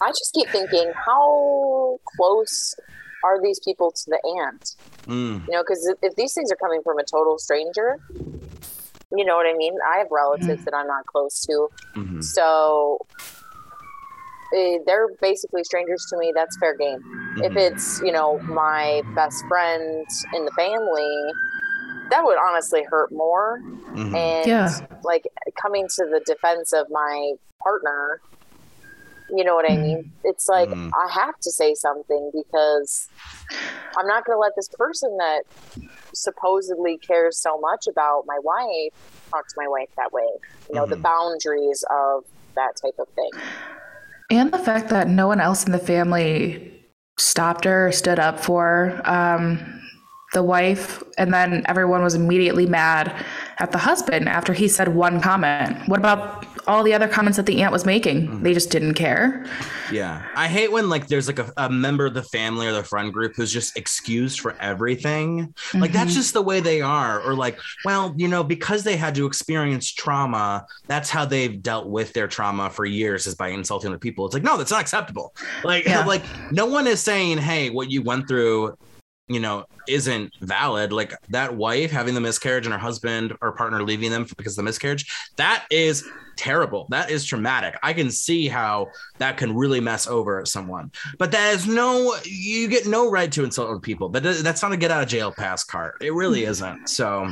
I 0.00 0.08
just 0.10 0.32
keep 0.32 0.48
thinking, 0.48 0.92
how 0.94 1.98
close 2.16 2.74
are 3.24 3.42
these 3.42 3.60
people 3.60 3.90
to 3.90 4.04
the 4.06 4.20
aunt? 4.40 4.76
Mm. 5.06 5.46
You 5.46 5.52
know, 5.52 5.62
because 5.62 5.86
if, 5.86 5.98
if, 6.02 6.16
these 6.16 6.32
things 6.32 6.50
are 6.52 6.56
coming 6.56 6.80
from 6.82 6.98
a 6.98 7.04
total 7.04 7.38
stranger, 7.38 7.98
you 9.14 9.24
know 9.24 9.36
what 9.36 9.46
I 9.46 9.54
mean? 9.56 9.74
I 9.86 9.98
have 9.98 10.08
relatives 10.10 10.62
mm. 10.62 10.64
that 10.64 10.74
I'm 10.74 10.86
not 10.86 11.04
close 11.06 11.40
to. 11.46 11.68
Mm-hmm. 11.96 12.20
So 12.20 12.98
eh, 14.56 14.78
they're 14.86 15.08
basically 15.20 15.64
strangers 15.64 16.06
to 16.10 16.18
me. 16.18 16.32
That's 16.34 16.56
fair 16.58 16.76
game. 16.76 17.00
Mm-hmm. 17.00 17.42
If 17.42 17.56
it's, 17.56 18.00
you 18.02 18.12
know, 18.12 18.38
my 18.40 19.02
best 19.14 19.44
friend 19.48 20.06
in 20.34 20.44
the 20.44 20.52
family, 20.52 21.32
that 22.10 22.24
would 22.24 22.38
honestly 22.38 22.82
hurt 22.84 23.12
more. 23.12 23.60
Mm-hmm. 23.60 24.14
And 24.14 24.46
yeah. 24.46 24.86
like 25.02 25.26
coming 25.60 25.86
to 25.88 26.04
the 26.04 26.20
defense 26.26 26.72
of 26.72 26.86
my 26.90 27.32
partner, 27.62 28.20
you 29.30 29.44
know 29.44 29.54
what 29.54 29.70
I 29.70 29.76
mean? 29.76 29.98
Mm-hmm. 29.98 30.10
It's 30.24 30.48
like 30.48 30.68
mm-hmm. 30.68 30.90
I 30.94 31.12
have 31.12 31.38
to 31.40 31.50
say 31.50 31.74
something 31.74 32.30
because 32.32 33.08
I'm 33.96 34.06
not 34.06 34.24
going 34.24 34.36
to 34.36 34.40
let 34.40 34.52
this 34.56 34.68
person 34.68 35.16
that 35.18 35.42
supposedly 36.14 36.98
cares 36.98 37.38
so 37.38 37.58
much 37.60 37.86
about 37.86 38.24
my 38.26 38.38
wife 38.42 38.92
talk 39.30 39.46
to 39.48 39.54
my 39.56 39.68
wife 39.68 39.88
that 39.96 40.12
way. 40.12 40.28
You 40.68 40.76
know, 40.76 40.82
mm-hmm. 40.82 40.90
the 40.90 40.96
boundaries 40.96 41.84
of 41.90 42.24
that 42.54 42.76
type 42.82 42.94
of 42.98 43.08
thing. 43.08 43.30
And 44.30 44.52
the 44.52 44.58
fact 44.58 44.88
that 44.90 45.08
no 45.08 45.26
one 45.26 45.40
else 45.40 45.64
in 45.64 45.72
the 45.72 45.78
family 45.78 46.74
stopped 47.18 47.64
her, 47.64 47.88
or 47.88 47.92
stood 47.92 48.18
up 48.18 48.38
for 48.38 49.00
um, 49.04 49.82
the 50.34 50.42
wife, 50.42 51.02
and 51.16 51.32
then 51.32 51.62
everyone 51.66 52.02
was 52.02 52.14
immediately 52.14 52.66
mad 52.66 53.24
at 53.58 53.72
the 53.72 53.78
husband 53.78 54.28
after 54.28 54.52
he 54.52 54.68
said 54.68 54.88
one 54.88 55.20
comment. 55.20 55.88
What 55.88 55.98
about 55.98 56.46
all 56.66 56.82
the 56.82 56.92
other 56.92 57.08
comments 57.08 57.36
that 57.38 57.46
the 57.46 57.62
aunt 57.62 57.72
was 57.72 57.86
making? 57.86 58.28
Mm-hmm. 58.28 58.42
They 58.42 58.52
just 58.52 58.70
didn't 58.70 58.94
care. 58.94 59.46
Yeah. 59.90 60.22
I 60.36 60.46
hate 60.46 60.70
when 60.70 60.90
like 60.90 61.08
there's 61.08 61.26
like 61.26 61.38
a, 61.38 61.50
a, 61.56 61.70
member 61.70 62.04
of 62.04 62.14
the 62.14 62.22
family 62.22 62.66
or 62.66 62.72
the 62.72 62.84
friend 62.84 63.10
group 63.10 63.34
who's 63.36 63.50
just 63.50 63.76
excused 63.76 64.40
for 64.40 64.54
everything. 64.60 65.48
Mm-hmm. 65.48 65.80
Like 65.80 65.92
that's 65.92 66.10
mm-hmm. 66.10 66.18
just 66.18 66.34
the 66.34 66.42
way 66.42 66.60
they 66.60 66.82
are. 66.82 67.20
Or 67.22 67.34
like, 67.34 67.58
well, 67.86 68.14
you 68.16 68.28
know, 68.28 68.44
because 68.44 68.84
they 68.84 68.96
had 68.96 69.14
to 69.14 69.24
experience 69.24 69.90
trauma, 69.90 70.66
that's 70.86 71.08
how 71.08 71.24
they've 71.24 71.62
dealt 71.62 71.88
with 71.88 72.12
their 72.12 72.28
trauma 72.28 72.68
for 72.68 72.84
years 72.84 73.26
is 73.26 73.34
by 73.34 73.48
insulting 73.48 73.92
the 73.92 73.98
people. 73.98 74.26
It's 74.26 74.34
like, 74.34 74.42
no, 74.42 74.58
that's 74.58 74.70
not 74.70 74.82
acceptable. 74.82 75.34
Like, 75.64 75.84
yeah. 75.86 76.04
like 76.04 76.22
no 76.52 76.66
one 76.66 76.86
is 76.86 77.00
saying, 77.00 77.38
hey, 77.38 77.70
what 77.70 77.90
you 77.90 78.02
went 78.02 78.28
through 78.28 78.76
you 79.28 79.40
know 79.40 79.64
isn't 79.86 80.34
valid 80.40 80.92
like 80.92 81.14
that 81.30 81.54
wife 81.54 81.90
having 81.90 82.14
the 82.14 82.20
miscarriage 82.20 82.66
and 82.66 82.72
her 82.72 82.78
husband 82.78 83.32
or 83.40 83.52
partner 83.52 83.82
leaving 83.82 84.10
them 84.10 84.26
because 84.36 84.52
of 84.52 84.56
the 84.56 84.62
miscarriage 84.62 85.12
that 85.36 85.66
is 85.70 86.04
terrible. 86.38 86.86
That 86.88 87.10
is 87.10 87.24
traumatic. 87.24 87.76
I 87.82 87.92
can 87.92 88.10
see 88.10 88.48
how 88.48 88.88
that 89.18 89.36
can 89.36 89.54
really 89.54 89.80
mess 89.80 90.06
over 90.06 90.46
someone. 90.46 90.92
But 91.18 91.32
that 91.32 91.54
is 91.54 91.66
no 91.66 92.16
you 92.24 92.68
get 92.68 92.86
no 92.86 93.10
right 93.10 93.30
to 93.32 93.44
insult 93.44 93.68
other 93.68 93.80
people. 93.80 94.08
But 94.08 94.22
that's 94.22 94.62
not 94.62 94.72
a 94.72 94.76
get 94.76 94.90
out 94.90 95.02
of 95.02 95.08
jail 95.08 95.32
pass 95.32 95.64
card. 95.64 95.94
It 96.00 96.14
really 96.14 96.44
hmm. 96.44 96.50
isn't. 96.50 96.88
So 96.88 97.30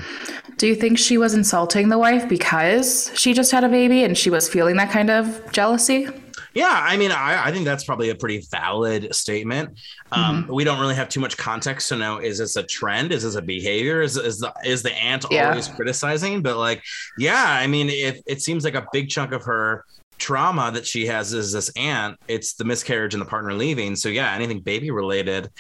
do 0.59 0.67
you 0.67 0.75
think 0.75 0.99
she 0.99 1.17
was 1.17 1.33
insulting 1.33 1.89
the 1.89 1.99
wife 1.99 2.29
because 2.29 3.11
she 3.15 3.33
just 3.33 3.53
had 3.53 3.65
a 3.65 3.69
baby 3.69 4.05
and 4.05 4.19
she 4.19 4.29
was 4.29 4.49
feeling 4.49 4.77
that 4.77 4.91
kind 4.91 5.09
of 5.09 5.53
jealousy 5.53 6.09
yeah, 6.57 6.81
I 6.83 6.97
mean, 6.97 7.13
I, 7.13 7.49
I 7.49 7.53
think 7.53 7.67
that's 7.67 7.85
probably 7.85 8.09
a 8.09 8.15
pretty 8.15 8.43
valid 8.51 9.15
statement. 9.15 9.79
Um, 10.11 10.45
mm-hmm. 10.45 10.55
We 10.55 10.65
don't 10.65 10.81
really 10.81 10.95
have 10.95 11.11
too 11.11 11.21
much 11.21 11.37
context 11.37 11.91
to 11.91 11.97
know 11.97 12.17
is 12.17 12.39
this 12.39 12.57
a 12.57 12.63
trend? 12.63 13.13
Is 13.13 13.25
this 13.25 13.35
a 13.35 13.43
behavior? 13.43 14.01
Is 14.01 14.17
is 14.17 14.39
the 14.39 14.55
is 14.65 14.83
the 14.83 14.95
aunt 14.95 15.27
yeah. 15.31 15.51
always 15.51 15.69
criticizing? 15.69 16.41
But 16.41 16.57
like, 16.57 16.83
yeah, 17.19 17.45
I 17.47 17.67
mean, 17.67 17.91
if 17.91 18.23
it 18.27 18.41
seems 18.41 18.65
like 18.65 18.75
a 18.75 18.87
big 18.91 19.11
chunk 19.11 19.33
of 19.33 19.45
her 19.45 19.85
trauma 20.17 20.71
that 20.73 20.87
she 20.87 21.05
has 21.05 21.35
is 21.35 21.53
this 21.53 21.71
aunt, 21.77 22.19
it's 22.27 22.55
the 22.55 22.65
miscarriage 22.65 23.13
and 23.13 23.21
the 23.21 23.27
partner 23.27 23.53
leaving. 23.53 23.95
So 23.95 24.09
yeah, 24.09 24.35
anything 24.35 24.61
baby 24.61 24.91
related. 24.91 25.51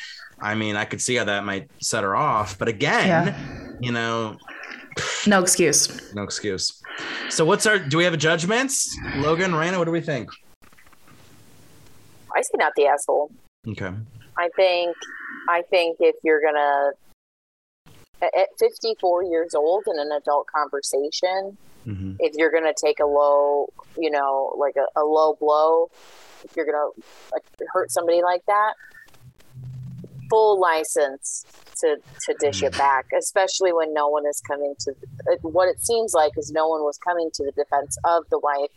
I 0.40 0.54
mean, 0.54 0.76
I 0.76 0.86
could 0.86 1.02
see 1.02 1.16
how 1.16 1.24
that 1.24 1.44
might 1.44 1.70
set 1.78 2.04
her 2.04 2.16
off. 2.16 2.58
But 2.58 2.68
again, 2.68 3.06
yeah. 3.06 3.76
you 3.80 3.92
know, 3.92 4.38
no 5.26 5.42
excuse. 5.42 6.14
No 6.14 6.22
excuse. 6.22 6.80
So, 7.28 7.44
what's 7.44 7.66
our? 7.66 7.78
Do 7.78 7.98
we 7.98 8.04
have 8.04 8.14
a 8.14 8.16
judgments, 8.16 8.96
Logan, 9.16 9.50
Raina? 9.50 9.76
What 9.76 9.84
do 9.84 9.90
we 9.90 10.00
think? 10.00 10.30
I 12.37 12.43
say 12.43 12.57
not 12.57 12.73
the 12.76 12.87
asshole. 12.87 13.31
Okay. 13.66 13.90
I 14.38 14.49
think, 14.55 14.97
I 15.49 15.62
think 15.71 15.97
if 16.00 16.16
you're 16.23 16.43
gonna 16.43 16.90
at 18.23 18.49
54 18.59 19.25
years 19.25 19.55
old 19.55 19.85
in 19.87 19.99
an 19.99 20.11
adult 20.12 20.47
conversation, 20.55 21.57
mm-hmm. 21.87 22.12
if 22.19 22.35
you're 22.37 22.52
gonna 22.52 22.75
take 22.83 23.00
a 23.00 23.07
low, 23.07 23.69
you 23.97 24.11
know, 24.11 24.55
like 24.59 24.76
a, 24.76 25.00
a 25.00 25.05
low 25.05 25.37
blow, 25.40 25.90
if 26.45 26.55
you're 26.57 26.66
gonna 26.66 26.90
hurt 27.73 27.90
somebody 27.90 28.23
like 28.23 28.45
that, 28.47 28.75
full 30.28 30.61
license 30.61 31.45
to 31.81 31.97
to 32.26 32.35
dish 32.40 32.62
it 32.62 32.76
back, 32.76 33.07
especially 33.16 33.73
when 33.73 33.93
no 33.95 34.09
one 34.09 34.26
is 34.26 34.40
coming 34.47 34.75
to 34.81 34.93
what 35.43 35.69
it 35.69 35.83
seems 35.83 36.12
like 36.14 36.33
is 36.37 36.50
no 36.50 36.69
one 36.69 36.83
was 36.83 36.99
coming 36.99 37.31
to 37.33 37.45
the 37.45 37.52
defense 37.52 37.97
of 38.05 38.25
the 38.31 38.38
wife. 38.38 38.71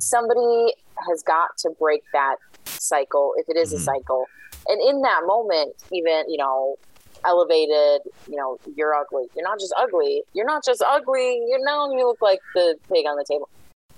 Somebody 0.00 0.74
has 1.08 1.22
got 1.22 1.56
to 1.58 1.70
break 1.78 2.02
that 2.12 2.36
cycle 2.64 3.34
if 3.36 3.48
it 3.48 3.56
is 3.56 3.68
mm-hmm. 3.68 3.78
a 3.78 3.80
cycle. 3.80 4.24
And 4.68 4.80
in 4.80 5.02
that 5.02 5.22
moment, 5.26 5.74
even, 5.92 6.24
you 6.28 6.36
know, 6.36 6.76
elevated, 7.24 8.02
you 8.28 8.36
know, 8.36 8.58
you're 8.76 8.94
ugly. 8.94 9.24
You're 9.34 9.44
not 9.44 9.60
just 9.60 9.74
ugly. 9.76 10.22
You're 10.32 10.46
not 10.46 10.64
just 10.64 10.82
ugly. 10.82 11.42
You 11.48 11.58
know, 11.62 11.90
you 11.92 12.06
look 12.06 12.20
like 12.22 12.40
the 12.54 12.76
pig 12.92 13.06
on 13.06 13.16
the 13.16 13.24
table. 13.28 13.48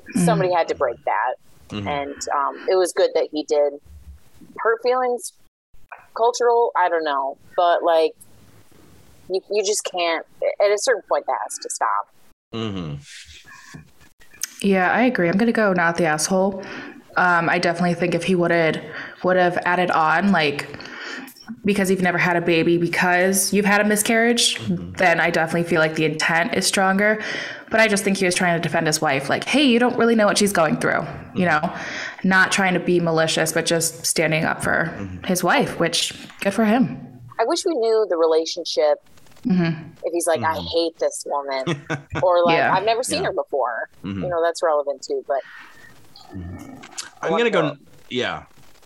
Mm-hmm. 0.00 0.24
Somebody 0.24 0.52
had 0.52 0.68
to 0.68 0.74
break 0.74 0.96
that. 1.04 1.34
Mm-hmm. 1.68 1.88
And 1.88 2.16
um, 2.34 2.66
it 2.68 2.76
was 2.76 2.92
good 2.92 3.10
that 3.14 3.28
he 3.32 3.44
did. 3.44 3.74
Hurt 4.58 4.80
feelings, 4.82 5.32
cultural, 6.16 6.72
I 6.76 6.88
don't 6.88 7.04
know. 7.04 7.38
But 7.56 7.82
like, 7.82 8.12
you, 9.28 9.40
you 9.50 9.64
just 9.64 9.84
can't, 9.84 10.26
at 10.60 10.70
a 10.70 10.78
certain 10.78 11.02
point, 11.08 11.26
that 11.26 11.38
has 11.44 11.58
to 11.58 11.70
stop. 11.70 12.08
Mm-hmm. 12.52 13.80
Yeah, 14.62 14.90
I 14.92 15.02
agree. 15.02 15.28
I'm 15.28 15.36
going 15.36 15.46
to 15.46 15.52
go 15.52 15.72
not 15.72 15.96
the 15.96 16.06
asshole. 16.06 16.62
Um, 17.16 17.48
I 17.48 17.58
definitely 17.58 17.94
think 17.94 18.14
if 18.14 18.24
he 18.24 18.34
would 18.34 18.50
have 18.50 18.82
would 19.22 19.36
have 19.36 19.58
added 19.66 19.90
on 19.90 20.32
like 20.32 20.66
because 21.64 21.90
you've 21.90 22.02
never 22.02 22.18
had 22.18 22.36
a 22.36 22.40
baby 22.40 22.78
because 22.78 23.52
you've 23.52 23.64
had 23.64 23.80
a 23.80 23.84
miscarriage, 23.84 24.56
mm-hmm. 24.56 24.92
then 24.92 25.20
I 25.20 25.30
definitely 25.30 25.68
feel 25.68 25.80
like 25.80 25.94
the 25.94 26.04
intent 26.04 26.54
is 26.54 26.66
stronger. 26.66 27.22
But 27.70 27.80
I 27.80 27.88
just 27.88 28.04
think 28.04 28.18
he 28.18 28.24
was 28.24 28.34
trying 28.34 28.60
to 28.60 28.62
defend 28.62 28.86
his 28.86 29.00
wife, 29.00 29.28
like, 29.28 29.44
hey, 29.44 29.64
you 29.64 29.78
don't 29.78 29.96
really 29.96 30.14
know 30.14 30.26
what 30.26 30.36
she's 30.36 30.52
going 30.52 30.76
through, 30.76 31.06
you 31.34 31.46
know, 31.46 31.74
not 32.22 32.52
trying 32.52 32.74
to 32.74 32.80
be 32.80 33.00
malicious, 33.00 33.52
but 33.52 33.64
just 33.64 34.04
standing 34.04 34.44
up 34.44 34.62
for 34.62 34.94
mm-hmm. 34.94 35.24
his 35.24 35.42
wife, 35.42 35.78
which 35.78 36.14
good 36.40 36.52
for 36.52 36.64
him. 36.64 36.98
I 37.40 37.44
wish 37.44 37.64
we 37.64 37.74
knew 37.74 38.06
the 38.08 38.16
relationship. 38.16 38.98
Mm-hmm. 39.46 39.90
If 40.04 40.12
he's 40.12 40.26
like, 40.26 40.42
I 40.42 40.56
mm-hmm. 40.56 40.66
hate 40.66 40.98
this 40.98 41.24
woman, 41.26 41.84
or 42.22 42.44
like, 42.44 42.56
yeah. 42.56 42.74
I've 42.74 42.84
never 42.84 43.02
seen 43.02 43.22
yeah. 43.22 43.28
her 43.28 43.32
before, 43.32 43.88
mm-hmm. 44.04 44.22
you 44.22 44.28
know, 44.28 44.42
that's 44.42 44.62
relevant 44.62 45.02
too. 45.02 45.24
But 45.26 45.40
I'm 47.20 47.30
gonna 47.30 47.50
go. 47.50 47.76
Yeah, 48.08 48.44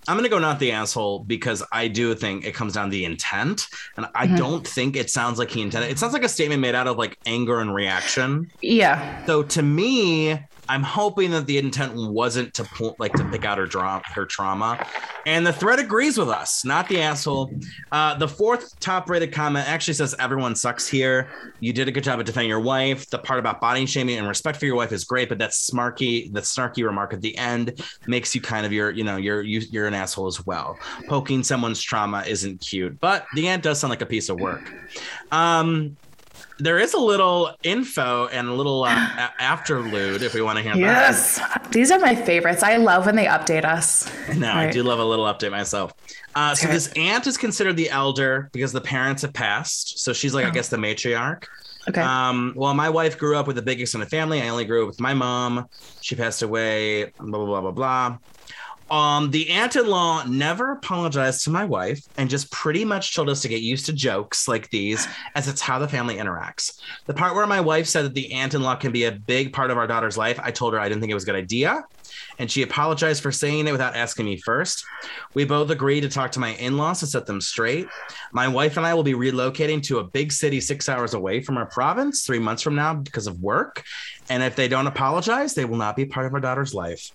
I'm 0.08 0.16
gonna 0.16 0.28
go 0.28 0.38
not 0.38 0.58
the 0.58 0.72
asshole 0.72 1.20
because 1.20 1.62
I 1.72 1.88
do 1.88 2.14
think 2.14 2.44
it 2.44 2.54
comes 2.54 2.74
down 2.74 2.88
to 2.88 2.90
the 2.90 3.04
intent, 3.04 3.68
and 3.96 4.06
I 4.14 4.26
mm-hmm. 4.26 4.36
don't 4.36 4.66
think 4.66 4.96
it 4.96 5.10
sounds 5.10 5.38
like 5.38 5.50
he 5.50 5.62
intended. 5.62 5.90
It 5.90 5.98
sounds 5.98 6.12
like 6.12 6.24
a 6.24 6.28
statement 6.28 6.60
made 6.60 6.74
out 6.74 6.86
of 6.86 6.96
like 6.96 7.18
anger 7.26 7.60
and 7.60 7.74
reaction. 7.74 8.50
Yeah. 8.62 9.24
So 9.26 9.42
to 9.42 9.62
me, 9.62 10.38
I'm 10.68 10.82
hoping 10.82 11.30
that 11.32 11.46
the 11.46 11.58
intent 11.58 11.94
wasn't 11.94 12.54
to 12.54 12.64
point, 12.64 12.98
like 12.98 13.12
to 13.14 13.24
pick 13.24 13.44
out 13.44 13.58
her 13.58 13.66
drama, 13.66 14.02
her 14.14 14.24
trauma, 14.26 14.84
and 15.24 15.46
the 15.46 15.52
thread 15.52 15.78
agrees 15.78 16.18
with 16.18 16.28
us, 16.28 16.64
not 16.64 16.88
the 16.88 17.00
asshole. 17.00 17.50
Uh, 17.92 18.14
the 18.14 18.28
fourth 18.28 18.78
top-rated 18.80 19.32
comment 19.32 19.68
actually 19.68 19.94
says 19.94 20.14
everyone 20.18 20.54
sucks 20.54 20.88
here. 20.88 21.28
You 21.60 21.72
did 21.72 21.88
a 21.88 21.92
good 21.92 22.04
job 22.04 22.18
of 22.18 22.26
defending 22.26 22.48
your 22.48 22.60
wife. 22.60 23.08
The 23.10 23.18
part 23.18 23.38
about 23.38 23.60
body 23.60 23.86
shaming 23.86 24.18
and 24.18 24.28
respect 24.28 24.58
for 24.58 24.66
your 24.66 24.76
wife 24.76 24.92
is 24.92 25.04
great, 25.04 25.28
but 25.28 25.38
that 25.38 25.50
smarky, 25.50 26.32
that 26.32 26.44
snarky 26.44 26.84
remark 26.84 27.12
at 27.12 27.20
the 27.20 27.36
end 27.36 27.80
makes 28.06 28.34
you 28.34 28.40
kind 28.40 28.66
of 28.66 28.72
your, 28.72 28.90
you 28.90 29.04
know, 29.04 29.16
you're 29.16 29.42
you, 29.42 29.60
are 29.60 29.62
you 29.62 29.82
are 29.82 29.86
an 29.86 29.94
asshole 29.94 30.26
as 30.26 30.44
well. 30.46 30.78
Poking 31.06 31.42
someone's 31.42 31.80
trauma 31.80 32.24
isn't 32.26 32.60
cute, 32.60 32.98
but 33.00 33.26
the 33.34 33.48
end 33.48 33.62
does 33.62 33.80
sound 33.80 33.90
like 33.90 34.02
a 34.02 34.06
piece 34.06 34.28
of 34.28 34.40
work. 34.40 34.72
Um, 35.30 35.96
there 36.58 36.78
is 36.78 36.94
a 36.94 36.98
little 36.98 37.54
info 37.62 38.28
and 38.28 38.48
a 38.48 38.52
little 38.52 38.84
uh, 38.84 39.28
afterlude 39.38 40.22
if 40.22 40.34
we 40.34 40.40
want 40.40 40.58
to 40.58 40.62
hear 40.62 40.74
yes. 40.74 41.38
that. 41.38 41.60
Yes, 41.64 41.72
these 41.72 41.90
are 41.90 41.98
my 41.98 42.14
favorites. 42.14 42.62
I 42.62 42.76
love 42.76 43.06
when 43.06 43.16
they 43.16 43.26
update 43.26 43.64
us. 43.64 44.10
No, 44.34 44.48
right. 44.48 44.68
I 44.68 44.70
do 44.70 44.82
love 44.82 44.98
a 44.98 45.04
little 45.04 45.26
update 45.26 45.50
myself. 45.50 45.92
Uh, 46.34 46.54
so 46.54 46.68
this 46.68 46.92
aunt 46.96 47.26
is 47.26 47.36
considered 47.36 47.76
the 47.76 47.90
elder 47.90 48.50
because 48.52 48.72
the 48.72 48.80
parents 48.80 49.22
have 49.22 49.32
passed. 49.32 49.98
So 49.98 50.12
she's 50.12 50.34
like, 50.34 50.44
oh. 50.44 50.48
I 50.48 50.50
guess, 50.50 50.68
the 50.68 50.76
matriarch. 50.76 51.44
Okay. 51.88 52.00
Um, 52.00 52.52
well, 52.56 52.74
my 52.74 52.90
wife 52.90 53.16
grew 53.16 53.36
up 53.36 53.46
with 53.46 53.56
the 53.56 53.62
big 53.62 53.80
extended 53.80 54.08
family. 54.08 54.42
I 54.42 54.48
only 54.48 54.64
grew 54.64 54.82
up 54.82 54.88
with 54.88 55.00
my 55.00 55.14
mom. 55.14 55.66
She 56.00 56.16
passed 56.16 56.42
away. 56.42 57.12
Blah 57.18 57.44
blah 57.44 57.46
blah 57.46 57.60
blah 57.60 57.70
blah. 57.70 58.18
Um, 58.90 59.30
the 59.30 59.50
aunt-in-law 59.50 60.24
never 60.24 60.72
apologized 60.72 61.44
to 61.44 61.50
my 61.50 61.64
wife 61.64 62.00
and 62.16 62.30
just 62.30 62.50
pretty 62.52 62.84
much 62.84 63.14
told 63.14 63.28
us 63.28 63.42
to 63.42 63.48
get 63.48 63.60
used 63.60 63.86
to 63.86 63.92
jokes 63.92 64.46
like 64.46 64.70
these, 64.70 65.08
as 65.34 65.48
it's 65.48 65.60
how 65.60 65.78
the 65.78 65.88
family 65.88 66.16
interacts. 66.16 66.80
The 67.06 67.14
part 67.14 67.34
where 67.34 67.46
my 67.46 67.60
wife 67.60 67.86
said 67.86 68.04
that 68.04 68.14
the 68.14 68.32
aunt-in-law 68.32 68.76
can 68.76 68.92
be 68.92 69.04
a 69.04 69.12
big 69.12 69.52
part 69.52 69.70
of 69.70 69.76
our 69.76 69.86
daughter's 69.86 70.16
life, 70.16 70.38
I 70.42 70.50
told 70.50 70.72
her 70.72 70.80
I 70.80 70.88
didn't 70.88 71.00
think 71.00 71.10
it 71.10 71.14
was 71.14 71.24
a 71.24 71.26
good 71.26 71.36
idea 71.36 71.84
and 72.38 72.50
she 72.50 72.62
apologized 72.62 73.22
for 73.22 73.32
saying 73.32 73.66
it 73.66 73.72
without 73.72 73.96
asking 73.96 74.26
me 74.26 74.36
first. 74.38 74.84
We 75.34 75.44
both 75.44 75.70
agreed 75.70 76.02
to 76.02 76.08
talk 76.08 76.32
to 76.32 76.40
my 76.40 76.54
in 76.54 76.76
laws 76.76 77.00
to 77.00 77.06
set 77.06 77.26
them 77.26 77.40
straight. 77.40 77.88
My 78.32 78.48
wife 78.48 78.76
and 78.76 78.86
I 78.86 78.94
will 78.94 79.02
be 79.02 79.14
relocating 79.14 79.82
to 79.84 79.98
a 79.98 80.04
big 80.04 80.32
city 80.32 80.60
six 80.60 80.88
hours 80.88 81.14
away 81.14 81.42
from 81.42 81.56
our 81.56 81.66
province 81.66 82.24
three 82.24 82.38
months 82.38 82.62
from 82.62 82.74
now 82.74 82.94
because 82.94 83.26
of 83.26 83.40
work. 83.40 83.84
And 84.28 84.42
if 84.42 84.56
they 84.56 84.66
don't 84.66 84.86
apologize, 84.88 85.54
they 85.54 85.64
will 85.64 85.76
not 85.76 85.94
be 85.96 86.04
part 86.04 86.26
of 86.26 86.34
our 86.34 86.40
daughter's 86.40 86.74
life. 86.74 87.10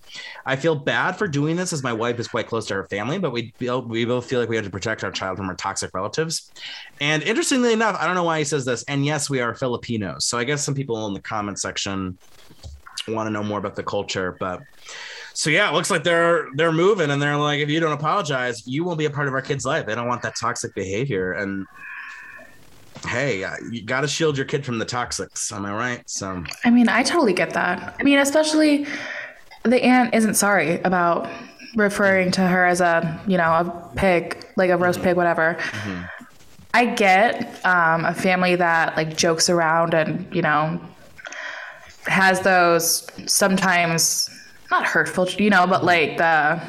I 0.46 0.56
feel 0.56 0.74
bad 0.74 1.12
for 1.12 1.28
doing 1.28 1.56
this 1.56 1.72
as 1.72 1.82
my 1.82 1.92
wife 1.92 2.18
is 2.18 2.28
quite 2.28 2.46
close 2.46 2.66
to 2.66 2.74
her 2.74 2.86
family, 2.86 3.18
but 3.18 3.32
we 3.32 3.52
we 3.60 4.04
both 4.04 4.26
feel 4.26 4.40
like 4.40 4.48
we 4.48 4.56
have 4.56 4.64
to 4.64 4.70
protect 4.70 5.04
our 5.04 5.10
child 5.10 5.36
from 5.36 5.48
our 5.48 5.54
toxic 5.54 5.90
relatives. 5.92 6.50
And 7.00 7.22
interestingly 7.22 7.72
enough, 7.72 7.96
I 8.00 8.06
don't 8.06 8.14
know 8.14 8.24
why 8.24 8.38
he 8.38 8.44
says 8.44 8.64
this. 8.64 8.82
And 8.84 9.04
yes, 9.04 9.28
we 9.28 9.40
are 9.40 9.54
Filipinos. 9.54 10.24
So 10.24 10.38
I 10.38 10.44
guess 10.44 10.64
some 10.64 10.74
people 10.74 11.06
in 11.06 11.14
the 11.14 11.20
comment 11.20 11.58
section 11.60 12.18
want 13.08 13.26
to 13.26 13.30
know 13.30 13.42
more 13.42 13.58
about 13.58 13.76
the 13.76 13.82
culture, 13.82 14.36
but 14.38 14.62
so 15.34 15.50
yeah, 15.50 15.68
it 15.68 15.72
looks 15.72 15.90
like 15.90 16.04
they're 16.04 16.48
they're 16.54 16.72
moving 16.72 17.10
and 17.10 17.20
they're 17.20 17.36
like, 17.36 17.60
if 17.60 17.68
you 17.68 17.80
don't 17.80 17.92
apologize, 17.92 18.66
you 18.66 18.84
won't 18.84 18.98
be 18.98 19.06
a 19.06 19.10
part 19.10 19.28
of 19.28 19.34
our 19.34 19.42
kid's 19.42 19.64
life. 19.64 19.86
They 19.86 19.94
don't 19.94 20.08
want 20.08 20.22
that 20.22 20.34
toxic 20.38 20.74
behavior. 20.74 21.32
And 21.32 21.66
hey, 23.06 23.44
uh, 23.44 23.54
you 23.70 23.82
got 23.82 24.02
to 24.02 24.08
shield 24.08 24.36
your 24.36 24.46
kid 24.46 24.64
from 24.64 24.78
the 24.78 24.86
toxics. 24.86 25.52
Am 25.52 25.64
I 25.64 25.72
right? 25.72 26.10
So 26.10 26.44
I 26.64 26.70
mean, 26.70 26.88
I 26.88 27.02
totally 27.02 27.32
get 27.32 27.54
that. 27.54 27.96
I 27.98 28.02
mean, 28.02 28.18
especially 28.18 28.86
the 29.62 29.82
aunt 29.82 30.14
isn't 30.14 30.34
sorry 30.34 30.80
about 30.82 31.28
referring 31.76 32.30
to 32.32 32.42
her 32.42 32.66
as 32.66 32.80
a 32.80 33.20
you 33.26 33.38
know 33.38 33.52
a 33.52 33.90
pig, 33.96 34.44
like 34.56 34.70
a 34.70 34.76
roast 34.76 35.02
pig, 35.02 35.16
whatever. 35.16 35.56
Mm-hmm. 35.58 36.02
I 36.74 36.86
get 36.86 37.64
um, 37.66 38.04
a 38.04 38.14
family 38.14 38.56
that 38.56 38.96
like 38.96 39.16
jokes 39.16 39.48
around 39.48 39.94
and 39.94 40.34
you 40.34 40.42
know 40.42 40.80
has 42.06 42.40
those 42.40 43.06
sometimes 43.26 44.30
not 44.70 44.84
hurtful, 44.84 45.28
you 45.30 45.50
know, 45.50 45.66
but 45.66 45.84
like 45.84 46.16
the 46.16 46.60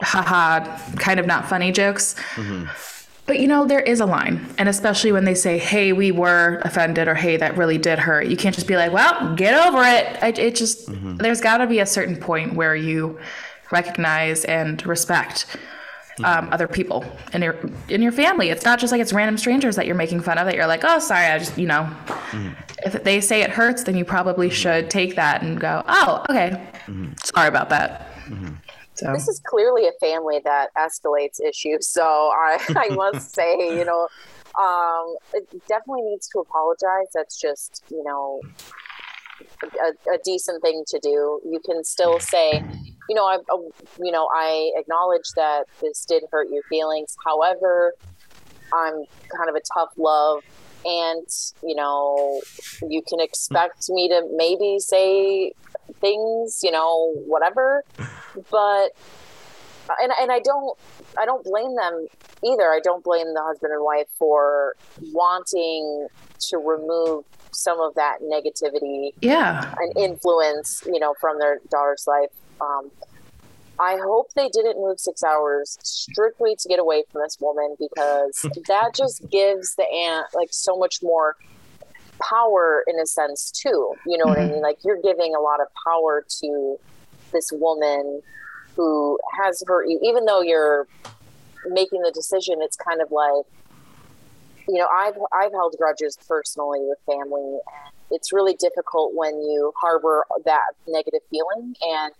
haha 0.00 0.78
kind 0.96 1.20
of 1.20 1.26
not 1.26 1.48
funny 1.48 1.72
jokes. 1.72 2.14
Mm-hmm. 2.34 2.66
But 3.26 3.40
you 3.40 3.48
know, 3.48 3.66
there 3.66 3.80
is 3.80 3.98
a 3.98 4.06
line. 4.06 4.46
And 4.56 4.68
especially 4.68 5.10
when 5.10 5.24
they 5.24 5.34
say, 5.34 5.58
hey, 5.58 5.92
we 5.92 6.12
were 6.12 6.62
offended 6.64 7.08
or 7.08 7.14
hey, 7.14 7.36
that 7.36 7.56
really 7.56 7.76
did 7.76 7.98
hurt. 7.98 8.28
You 8.28 8.36
can't 8.36 8.54
just 8.54 8.68
be 8.68 8.76
like, 8.76 8.92
well, 8.92 9.34
get 9.34 9.54
over 9.66 9.82
it. 9.82 10.22
I, 10.22 10.28
it 10.28 10.54
just, 10.54 10.88
mm-hmm. 10.88 11.16
there's 11.16 11.40
got 11.40 11.58
to 11.58 11.66
be 11.66 11.80
a 11.80 11.86
certain 11.86 12.16
point 12.16 12.54
where 12.54 12.76
you 12.76 13.18
recognize 13.72 14.44
and 14.44 14.84
respect 14.86 15.46
um, 16.24 16.48
other 16.50 16.68
people 16.68 17.04
in 17.32 17.42
your 17.42 17.56
in 17.88 18.02
your 18.02 18.12
family. 18.12 18.48
It's 18.50 18.64
not 18.64 18.78
just 18.78 18.90
like 18.90 19.00
it's 19.00 19.12
random 19.12 19.36
strangers 19.36 19.76
that 19.76 19.86
you're 19.86 19.96
making 19.96 20.20
fun 20.22 20.38
of. 20.38 20.46
That 20.46 20.54
you're 20.54 20.66
like, 20.66 20.82
oh, 20.84 20.98
sorry, 20.98 21.26
I 21.26 21.38
just 21.38 21.58
you 21.58 21.66
know. 21.66 21.88
Mm-hmm. 22.30 22.48
If 22.86 23.04
they 23.04 23.20
say 23.20 23.42
it 23.42 23.50
hurts, 23.50 23.84
then 23.84 23.96
you 23.96 24.04
probably 24.04 24.48
should 24.48 24.90
take 24.90 25.16
that 25.16 25.42
and 25.42 25.60
go, 25.60 25.82
oh, 25.88 26.24
okay, 26.30 26.50
mm-hmm. 26.86 27.12
sorry 27.24 27.48
about 27.48 27.68
that. 27.70 28.12
Mm-hmm. 28.26 28.54
So. 28.94 29.12
This 29.12 29.28
is 29.28 29.40
clearly 29.44 29.86
a 29.86 29.92
family 30.00 30.40
that 30.44 30.70
escalates 30.76 31.38
issues. 31.40 31.88
So 31.88 32.02
I, 32.02 32.58
I 32.90 32.94
must 32.94 33.34
say, 33.34 33.76
you 33.76 33.84
know, 33.84 34.08
um, 34.58 35.16
it 35.34 35.50
definitely 35.68 36.02
needs 36.02 36.28
to 36.28 36.38
apologize. 36.38 37.08
That's 37.14 37.38
just, 37.38 37.84
you 37.90 38.02
know, 38.04 38.40
a, 39.62 40.14
a, 40.14 40.18
decent 40.24 40.62
thing 40.62 40.84
to 40.86 40.98
do. 40.98 41.40
You 41.44 41.60
can 41.64 41.84
still 41.84 42.18
say, 42.18 42.64
you 43.08 43.14
know, 43.14 43.26
I, 43.26 43.36
uh, 43.52 43.58
you 44.02 44.10
know, 44.10 44.28
I 44.34 44.72
acknowledge 44.76 45.28
that 45.36 45.64
this 45.82 46.06
did 46.06 46.22
hurt 46.32 46.48
your 46.50 46.62
feelings. 46.70 47.14
However, 47.22 47.92
I'm 48.72 49.04
kind 49.36 49.50
of 49.50 49.56
a 49.56 49.60
tough 49.74 49.90
love, 49.98 50.42
and 50.86 51.26
you 51.62 51.74
know, 51.74 52.40
you 52.88 53.02
can 53.02 53.20
expect 53.20 53.88
me 53.90 54.08
to 54.08 54.22
maybe 54.34 54.78
say 54.78 55.52
things, 56.00 56.60
you 56.62 56.70
know, 56.70 57.12
whatever, 57.26 57.84
but 58.50 58.92
and 60.00 60.12
and 60.20 60.32
I 60.32 60.40
don't 60.40 60.78
I 61.18 61.24
don't 61.24 61.44
blame 61.44 61.74
them 61.76 62.06
either. 62.44 62.70
I 62.72 62.80
don't 62.82 63.02
blame 63.02 63.34
the 63.34 63.42
husband 63.42 63.72
and 63.72 63.82
wife 63.82 64.08
for 64.18 64.74
wanting 65.12 66.08
to 66.50 66.56
remove 66.58 67.24
some 67.50 67.80
of 67.80 67.94
that 67.94 68.18
negativity, 68.22 69.12
yeah, 69.20 69.74
and 69.78 69.96
influence, 69.96 70.82
you 70.86 70.98
know, 71.00 71.14
from 71.20 71.38
their 71.38 71.60
daughter's 71.70 72.06
life. 72.06 72.30
Um, 72.60 72.90
I 73.78 73.98
hope 74.02 74.32
they 74.34 74.48
didn't 74.48 74.76
move 74.80 74.98
six 74.98 75.22
hours 75.22 75.78
strictly 75.82 76.56
to 76.56 76.68
get 76.68 76.78
away 76.78 77.04
from 77.10 77.22
this 77.22 77.36
woman 77.40 77.76
because 77.78 78.40
that 78.68 78.94
just 78.94 79.28
gives 79.30 79.74
the 79.76 79.84
aunt 79.84 80.26
like 80.34 80.48
so 80.50 80.76
much 80.76 81.02
more 81.02 81.36
power 82.30 82.84
in 82.86 82.98
a 82.98 83.06
sense 83.06 83.50
too. 83.50 83.94
You 84.06 84.18
know 84.18 84.24
mm-hmm. 84.24 84.28
what 84.28 84.38
I 84.38 84.42
mm-hmm. 84.42 84.52
mean? 84.54 84.62
Like 84.62 84.78
you're 84.84 85.00
giving 85.00 85.34
a 85.34 85.40
lot 85.40 85.60
of 85.60 85.68
power 85.84 86.24
to 86.40 86.76
this 87.32 87.50
woman 87.52 88.22
who 88.76 89.18
has 89.40 89.62
hurt 89.66 89.88
you, 89.88 89.98
even 90.02 90.24
though 90.26 90.42
you're 90.42 90.86
making 91.68 92.02
the 92.02 92.12
decision. 92.12 92.56
It's 92.60 92.76
kind 92.76 93.00
of 93.00 93.10
like, 93.10 93.44
you 94.68 94.78
know, 94.78 94.86
I've 94.86 95.16
I've 95.32 95.52
held 95.52 95.74
grudges 95.78 96.18
personally 96.28 96.80
with 96.82 96.98
family. 97.06 97.42
And 97.42 97.92
it's 98.10 98.32
really 98.32 98.54
difficult 98.54 99.12
when 99.14 99.34
you 99.42 99.72
harbor 99.80 100.24
that 100.44 100.62
negative 100.86 101.22
feeling 101.30 101.74
and 101.82 102.12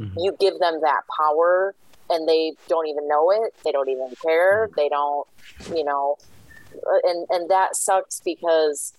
mm-hmm. 0.00 0.18
you 0.18 0.36
give 0.38 0.58
them 0.58 0.80
that 0.82 1.02
power 1.16 1.74
and 2.08 2.28
they 2.28 2.52
don't 2.68 2.86
even 2.86 3.08
know 3.08 3.30
it. 3.30 3.54
They 3.64 3.72
don't 3.72 3.88
even 3.88 4.12
care. 4.22 4.66
Mm-hmm. 4.66 4.74
They 4.76 4.88
don't, 4.88 5.26
you 5.74 5.84
know, 5.84 6.16
and 7.02 7.26
and 7.30 7.50
that 7.50 7.76
sucks 7.76 8.20
because 8.24 8.92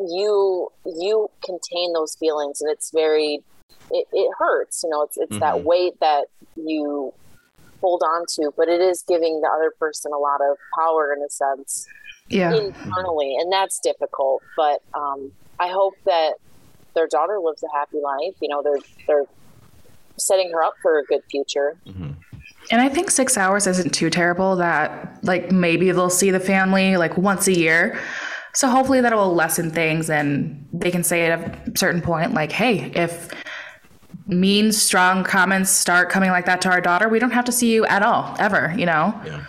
you 0.00 0.72
you 0.86 1.28
contain 1.44 1.92
those 1.92 2.16
feelings 2.16 2.60
and 2.60 2.70
it's 2.70 2.90
very 2.90 3.42
it, 3.90 4.06
it 4.12 4.32
hurts 4.38 4.82
you 4.82 4.90
know 4.90 5.02
it's 5.02 5.16
it's 5.18 5.32
mm-hmm. 5.32 5.40
that 5.40 5.62
weight 5.62 5.92
that 6.00 6.26
you 6.56 7.12
hold 7.80 8.02
on 8.02 8.24
to 8.26 8.52
but 8.56 8.68
it 8.68 8.80
is 8.80 9.04
giving 9.06 9.40
the 9.40 9.48
other 9.48 9.72
person 9.78 10.12
a 10.12 10.18
lot 10.18 10.40
of 10.40 10.56
power 10.78 11.12
in 11.12 11.22
a 11.22 11.30
sense 11.30 11.86
yeah 12.28 12.54
internally 12.54 13.36
and 13.38 13.52
that's 13.52 13.78
difficult 13.80 14.42
but 14.56 14.80
um 14.94 15.32
i 15.58 15.68
hope 15.68 15.94
that 16.06 16.34
their 16.94 17.06
daughter 17.06 17.38
lives 17.38 17.62
a 17.62 17.76
happy 17.76 17.98
life 18.02 18.34
you 18.40 18.48
know 18.48 18.62
they're 18.62 18.80
they're 19.06 19.26
setting 20.20 20.50
her 20.52 20.62
up 20.62 20.74
for 20.82 20.98
a 20.98 21.04
good 21.04 21.22
future 21.30 21.76
mm-hmm. 21.86 22.12
And 22.70 22.80
I 22.80 22.88
think 22.88 23.10
six 23.10 23.36
hours 23.36 23.66
isn't 23.66 23.92
too 23.92 24.10
terrible 24.10 24.54
that, 24.56 25.18
like, 25.24 25.50
maybe 25.50 25.90
they'll 25.90 26.08
see 26.08 26.30
the 26.30 26.40
family 26.40 26.96
like 26.96 27.16
once 27.16 27.48
a 27.48 27.56
year. 27.56 27.98
So 28.54 28.68
hopefully 28.68 29.00
that 29.00 29.14
will 29.14 29.34
lessen 29.34 29.70
things 29.70 30.08
and 30.08 30.68
they 30.72 30.90
can 30.90 31.02
say 31.02 31.26
at 31.26 31.40
a 31.40 31.78
certain 31.78 32.00
point, 32.00 32.32
like, 32.32 32.52
hey, 32.52 32.92
if 32.94 33.30
mean, 34.26 34.70
strong 34.72 35.24
comments 35.24 35.70
start 35.70 36.10
coming 36.10 36.30
like 36.30 36.46
that 36.46 36.60
to 36.62 36.68
our 36.70 36.80
daughter, 36.80 37.08
we 37.08 37.18
don't 37.18 37.32
have 37.32 37.44
to 37.46 37.52
see 37.52 37.72
you 37.72 37.84
at 37.86 38.02
all, 38.02 38.36
ever, 38.38 38.72
you 38.76 38.86
know? 38.86 39.18
Yeah. 39.24 39.44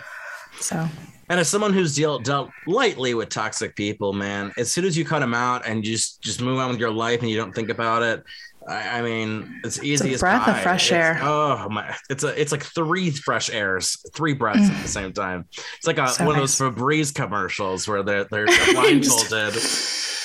So. 0.58 0.88
And 1.28 1.40
as 1.40 1.48
someone 1.48 1.72
who's 1.72 1.96
dealt 1.96 2.24
dealt 2.24 2.50
lightly 2.66 3.14
with 3.14 3.28
toxic 3.28 3.74
people, 3.76 4.12
man, 4.12 4.52
as 4.58 4.70
soon 4.70 4.84
as 4.84 4.96
you 4.96 5.04
cut 5.04 5.20
them 5.20 5.32
out 5.32 5.66
and 5.66 5.82
just 5.82 6.20
just 6.20 6.42
move 6.42 6.58
on 6.58 6.70
with 6.70 6.78
your 6.78 6.90
life 6.90 7.20
and 7.20 7.30
you 7.30 7.36
don't 7.36 7.54
think 7.54 7.70
about 7.70 8.02
it, 8.02 8.22
I, 8.68 8.98
I 8.98 9.02
mean, 9.02 9.60
it's 9.64 9.82
easy 9.82 10.08
it's 10.08 10.16
as 10.16 10.20
breath 10.20 10.42
pie. 10.42 10.52
of 10.52 10.62
fresh 10.62 10.86
it's, 10.86 10.92
air. 10.92 11.18
Oh 11.22 11.68
my! 11.68 11.94
It's 12.10 12.24
a 12.24 12.40
it's 12.40 12.52
like 12.52 12.62
three 12.62 13.10
fresh 13.10 13.50
airs, 13.50 13.96
three 14.14 14.34
breaths 14.34 14.70
at 14.70 14.82
the 14.82 14.88
same 14.88 15.12
time. 15.12 15.46
It's 15.76 15.86
like 15.86 15.98
a, 15.98 16.08
so 16.08 16.24
one 16.24 16.36
nice. 16.36 16.60
of 16.60 16.74
those 16.74 16.76
Febreze 16.76 17.14
commercials 17.14 17.88
where 17.88 18.02
they're 18.02 18.24
they're, 18.24 18.46
blindfolded. 18.72 19.54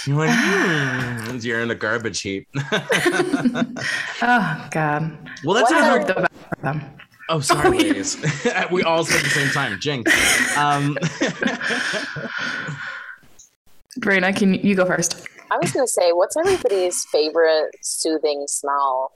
You're 0.05 0.17
like, 0.17 0.29
hmm, 0.33 1.37
you're 1.37 1.61
in 1.61 1.71
a 1.71 1.75
garbage 1.75 2.21
heap. 2.21 2.47
oh 2.55 4.67
God! 4.71 5.17
Well, 5.43 5.55
that's 5.55 5.71
what 5.71 6.07
the 6.07 6.29
for 6.55 6.61
them. 6.61 6.81
Oh, 7.29 7.39
sorry, 7.41 7.67
oh, 7.67 7.71
ladies. 7.71 8.17
we 8.71 8.83
all 8.83 9.03
said 9.03 9.23
the 9.23 9.29
same 9.29 9.49
time. 9.49 9.79
Jinx. 9.79 10.11
Um, 10.57 10.97
Raina, 13.99 14.35
can 14.35 14.53
you 14.53 14.75
go 14.75 14.85
first? 14.85 15.27
I 15.49 15.57
was 15.57 15.71
going 15.71 15.85
to 15.85 15.91
say, 15.91 16.11
what's 16.11 16.35
everybody's 16.35 17.05
favorite 17.05 17.71
soothing 17.81 18.45
smell? 18.47 19.11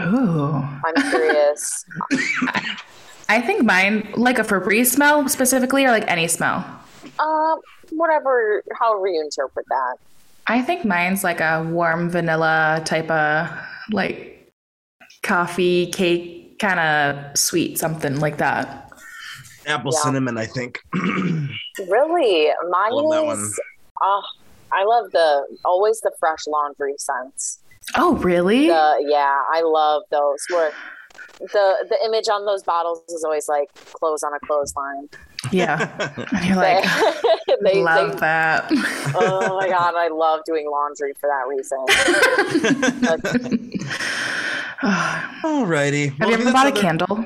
Ooh. 0.00 0.54
I'm 0.84 1.10
curious. 1.10 1.84
I 3.28 3.40
think 3.40 3.64
mine, 3.64 4.08
like 4.16 4.38
a 4.38 4.42
Febreze 4.42 4.86
smell 4.86 5.28
specifically, 5.28 5.84
or 5.84 5.90
like 5.90 6.08
any 6.08 6.28
smell. 6.28 6.64
Um, 7.18 7.60
whatever, 7.90 8.62
however 8.78 9.06
you 9.06 9.20
interpret 9.20 9.66
that. 9.68 9.96
I 10.46 10.62
think 10.62 10.84
mine's 10.84 11.22
like 11.22 11.40
a 11.40 11.62
warm 11.62 12.08
vanilla 12.08 12.82
type 12.84 13.10
of 13.10 13.50
like 13.92 14.50
coffee 15.22 15.86
cake, 15.88 16.58
kind 16.58 16.80
of 16.80 17.38
sweet, 17.38 17.78
something 17.78 18.18
like 18.18 18.38
that. 18.38 18.90
Apple 19.66 19.92
yeah. 19.92 20.00
cinnamon, 20.00 20.38
I 20.38 20.46
think. 20.46 20.80
really, 21.88 22.48
mine 22.70 23.28
is. 23.30 23.60
Oh, 24.00 24.22
I 24.72 24.84
love 24.84 25.10
the 25.12 25.58
always 25.64 26.00
the 26.00 26.12
fresh 26.18 26.46
laundry 26.46 26.94
scents. 26.98 27.60
Oh, 27.96 28.16
really? 28.16 28.68
The, 28.68 29.06
yeah, 29.08 29.42
I 29.52 29.62
love 29.62 30.02
those. 30.10 30.44
Where 30.50 30.72
the 31.38 31.86
the 31.88 31.98
image 32.04 32.28
on 32.28 32.44
those 32.44 32.62
bottles 32.62 33.02
is 33.08 33.24
always 33.24 33.48
like 33.48 33.72
clothes 33.92 34.22
on 34.22 34.34
a 34.34 34.40
clothesline. 34.40 35.08
Yeah, 35.52 36.12
you're 36.44 36.56
like, 36.56 36.84
they, 37.46 37.72
they 37.72 37.82
love 37.82 38.12
they, 38.12 38.20
that. 38.20 38.66
oh 39.14 39.58
my 39.58 39.68
god, 39.68 39.94
I 39.96 40.08
love 40.08 40.40
doing 40.44 40.70
laundry 40.70 41.14
for 41.20 41.28
that 41.28 41.48
reason. 41.48 41.78
Alrighty. 45.42 46.10
Have 46.10 46.20
well, 46.20 46.30
you 46.30 46.34
ever 46.34 46.52
bought 46.52 46.66
other... 46.66 46.78
a 46.78 46.82
candle? 46.82 47.24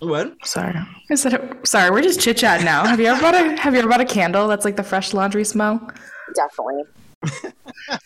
What? 0.00 0.34
Sorry, 0.44 0.78
I 1.10 1.14
said 1.14 1.58
sorry. 1.64 1.90
We're 1.90 2.02
just 2.02 2.20
chit 2.20 2.36
chatting 2.36 2.66
now. 2.66 2.84
Have 2.84 3.00
you 3.00 3.06
ever 3.06 3.20
bought 3.20 3.34
a 3.34 3.60
Have 3.60 3.74
you 3.74 3.80
ever 3.80 3.88
bought 3.88 4.00
a 4.00 4.06
candle 4.06 4.46
that's 4.46 4.64
like 4.64 4.76
the 4.76 4.84
fresh 4.84 5.12
laundry 5.12 5.44
smell? 5.44 5.90
Definitely. 6.34 6.82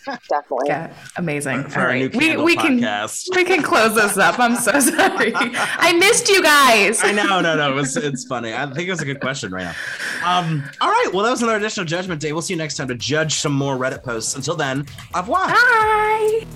Definitely. 0.05 0.69
Yeah, 0.69 0.95
amazing. 1.17 1.65
For 1.65 1.81
All 1.81 1.87
right. 1.87 2.15
We, 2.15 2.37
we 2.37 2.57
can 2.57 2.77
we 3.35 3.45
can 3.45 3.63
close 3.63 3.95
this 3.95 4.17
up. 4.17 4.39
I'm 4.39 4.57
so 4.57 4.79
sorry. 4.81 5.33
I 5.35 5.93
missed 5.99 6.29
you 6.29 6.43
guys. 6.43 7.03
I 7.05 7.13
know, 7.13 7.41
no, 7.41 7.55
no. 7.57 7.73
It 7.73 7.75
was, 7.75 7.97
it's 7.97 8.25
funny. 8.25 8.55
I 8.55 8.65
think 8.73 8.89
it 8.89 8.91
was 8.91 9.03
a 9.03 9.05
good 9.05 9.21
question 9.21 9.53
right 9.53 9.65
now. 9.65 9.75
Um, 10.25 10.65
all 10.81 10.89
right. 10.89 11.11
Well, 11.13 11.25
that 11.25 11.31
was 11.31 11.43
another 11.43 11.59
additional 11.59 11.85
judgment 11.85 12.21
day. 12.21 12.33
We'll 12.33 12.43
see 12.43 12.55
you 12.55 12.59
next 12.59 12.77
time 12.77 12.89
to 12.89 12.95
judge 12.95 13.35
some 13.35 13.53
more 13.53 13.77
Reddit 13.77 14.03
posts. 14.03 14.35
Until 14.35 14.57
then, 14.57 14.87
au 15.15 15.21
revoir. 15.21 15.49
Bye. 15.49 16.47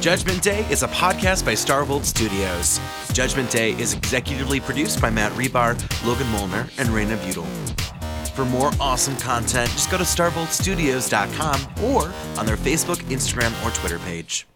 Judgment 0.00 0.40
Day 0.42 0.64
is 0.70 0.84
a 0.84 0.88
podcast 0.88 1.44
by 1.44 1.54
Starbolt 1.54 2.04
Studios. 2.04 2.78
Judgment 3.12 3.50
Day 3.50 3.72
is 3.80 3.96
executively 3.96 4.62
produced 4.62 5.02
by 5.02 5.10
Matt 5.10 5.32
Rebar, 5.32 5.74
Logan 6.06 6.28
Molnar, 6.28 6.68
and 6.78 6.88
Raina 6.90 7.16
Butel. 7.16 7.97
For 8.38 8.44
more 8.44 8.70
awesome 8.78 9.16
content, 9.16 9.68
just 9.70 9.90
go 9.90 9.98
to 9.98 10.04
starboltstudios.com 10.04 11.84
or 11.84 12.04
on 12.38 12.46
their 12.46 12.56
Facebook, 12.56 12.98
Instagram, 13.10 13.50
or 13.66 13.72
Twitter 13.72 13.98
page. 13.98 14.46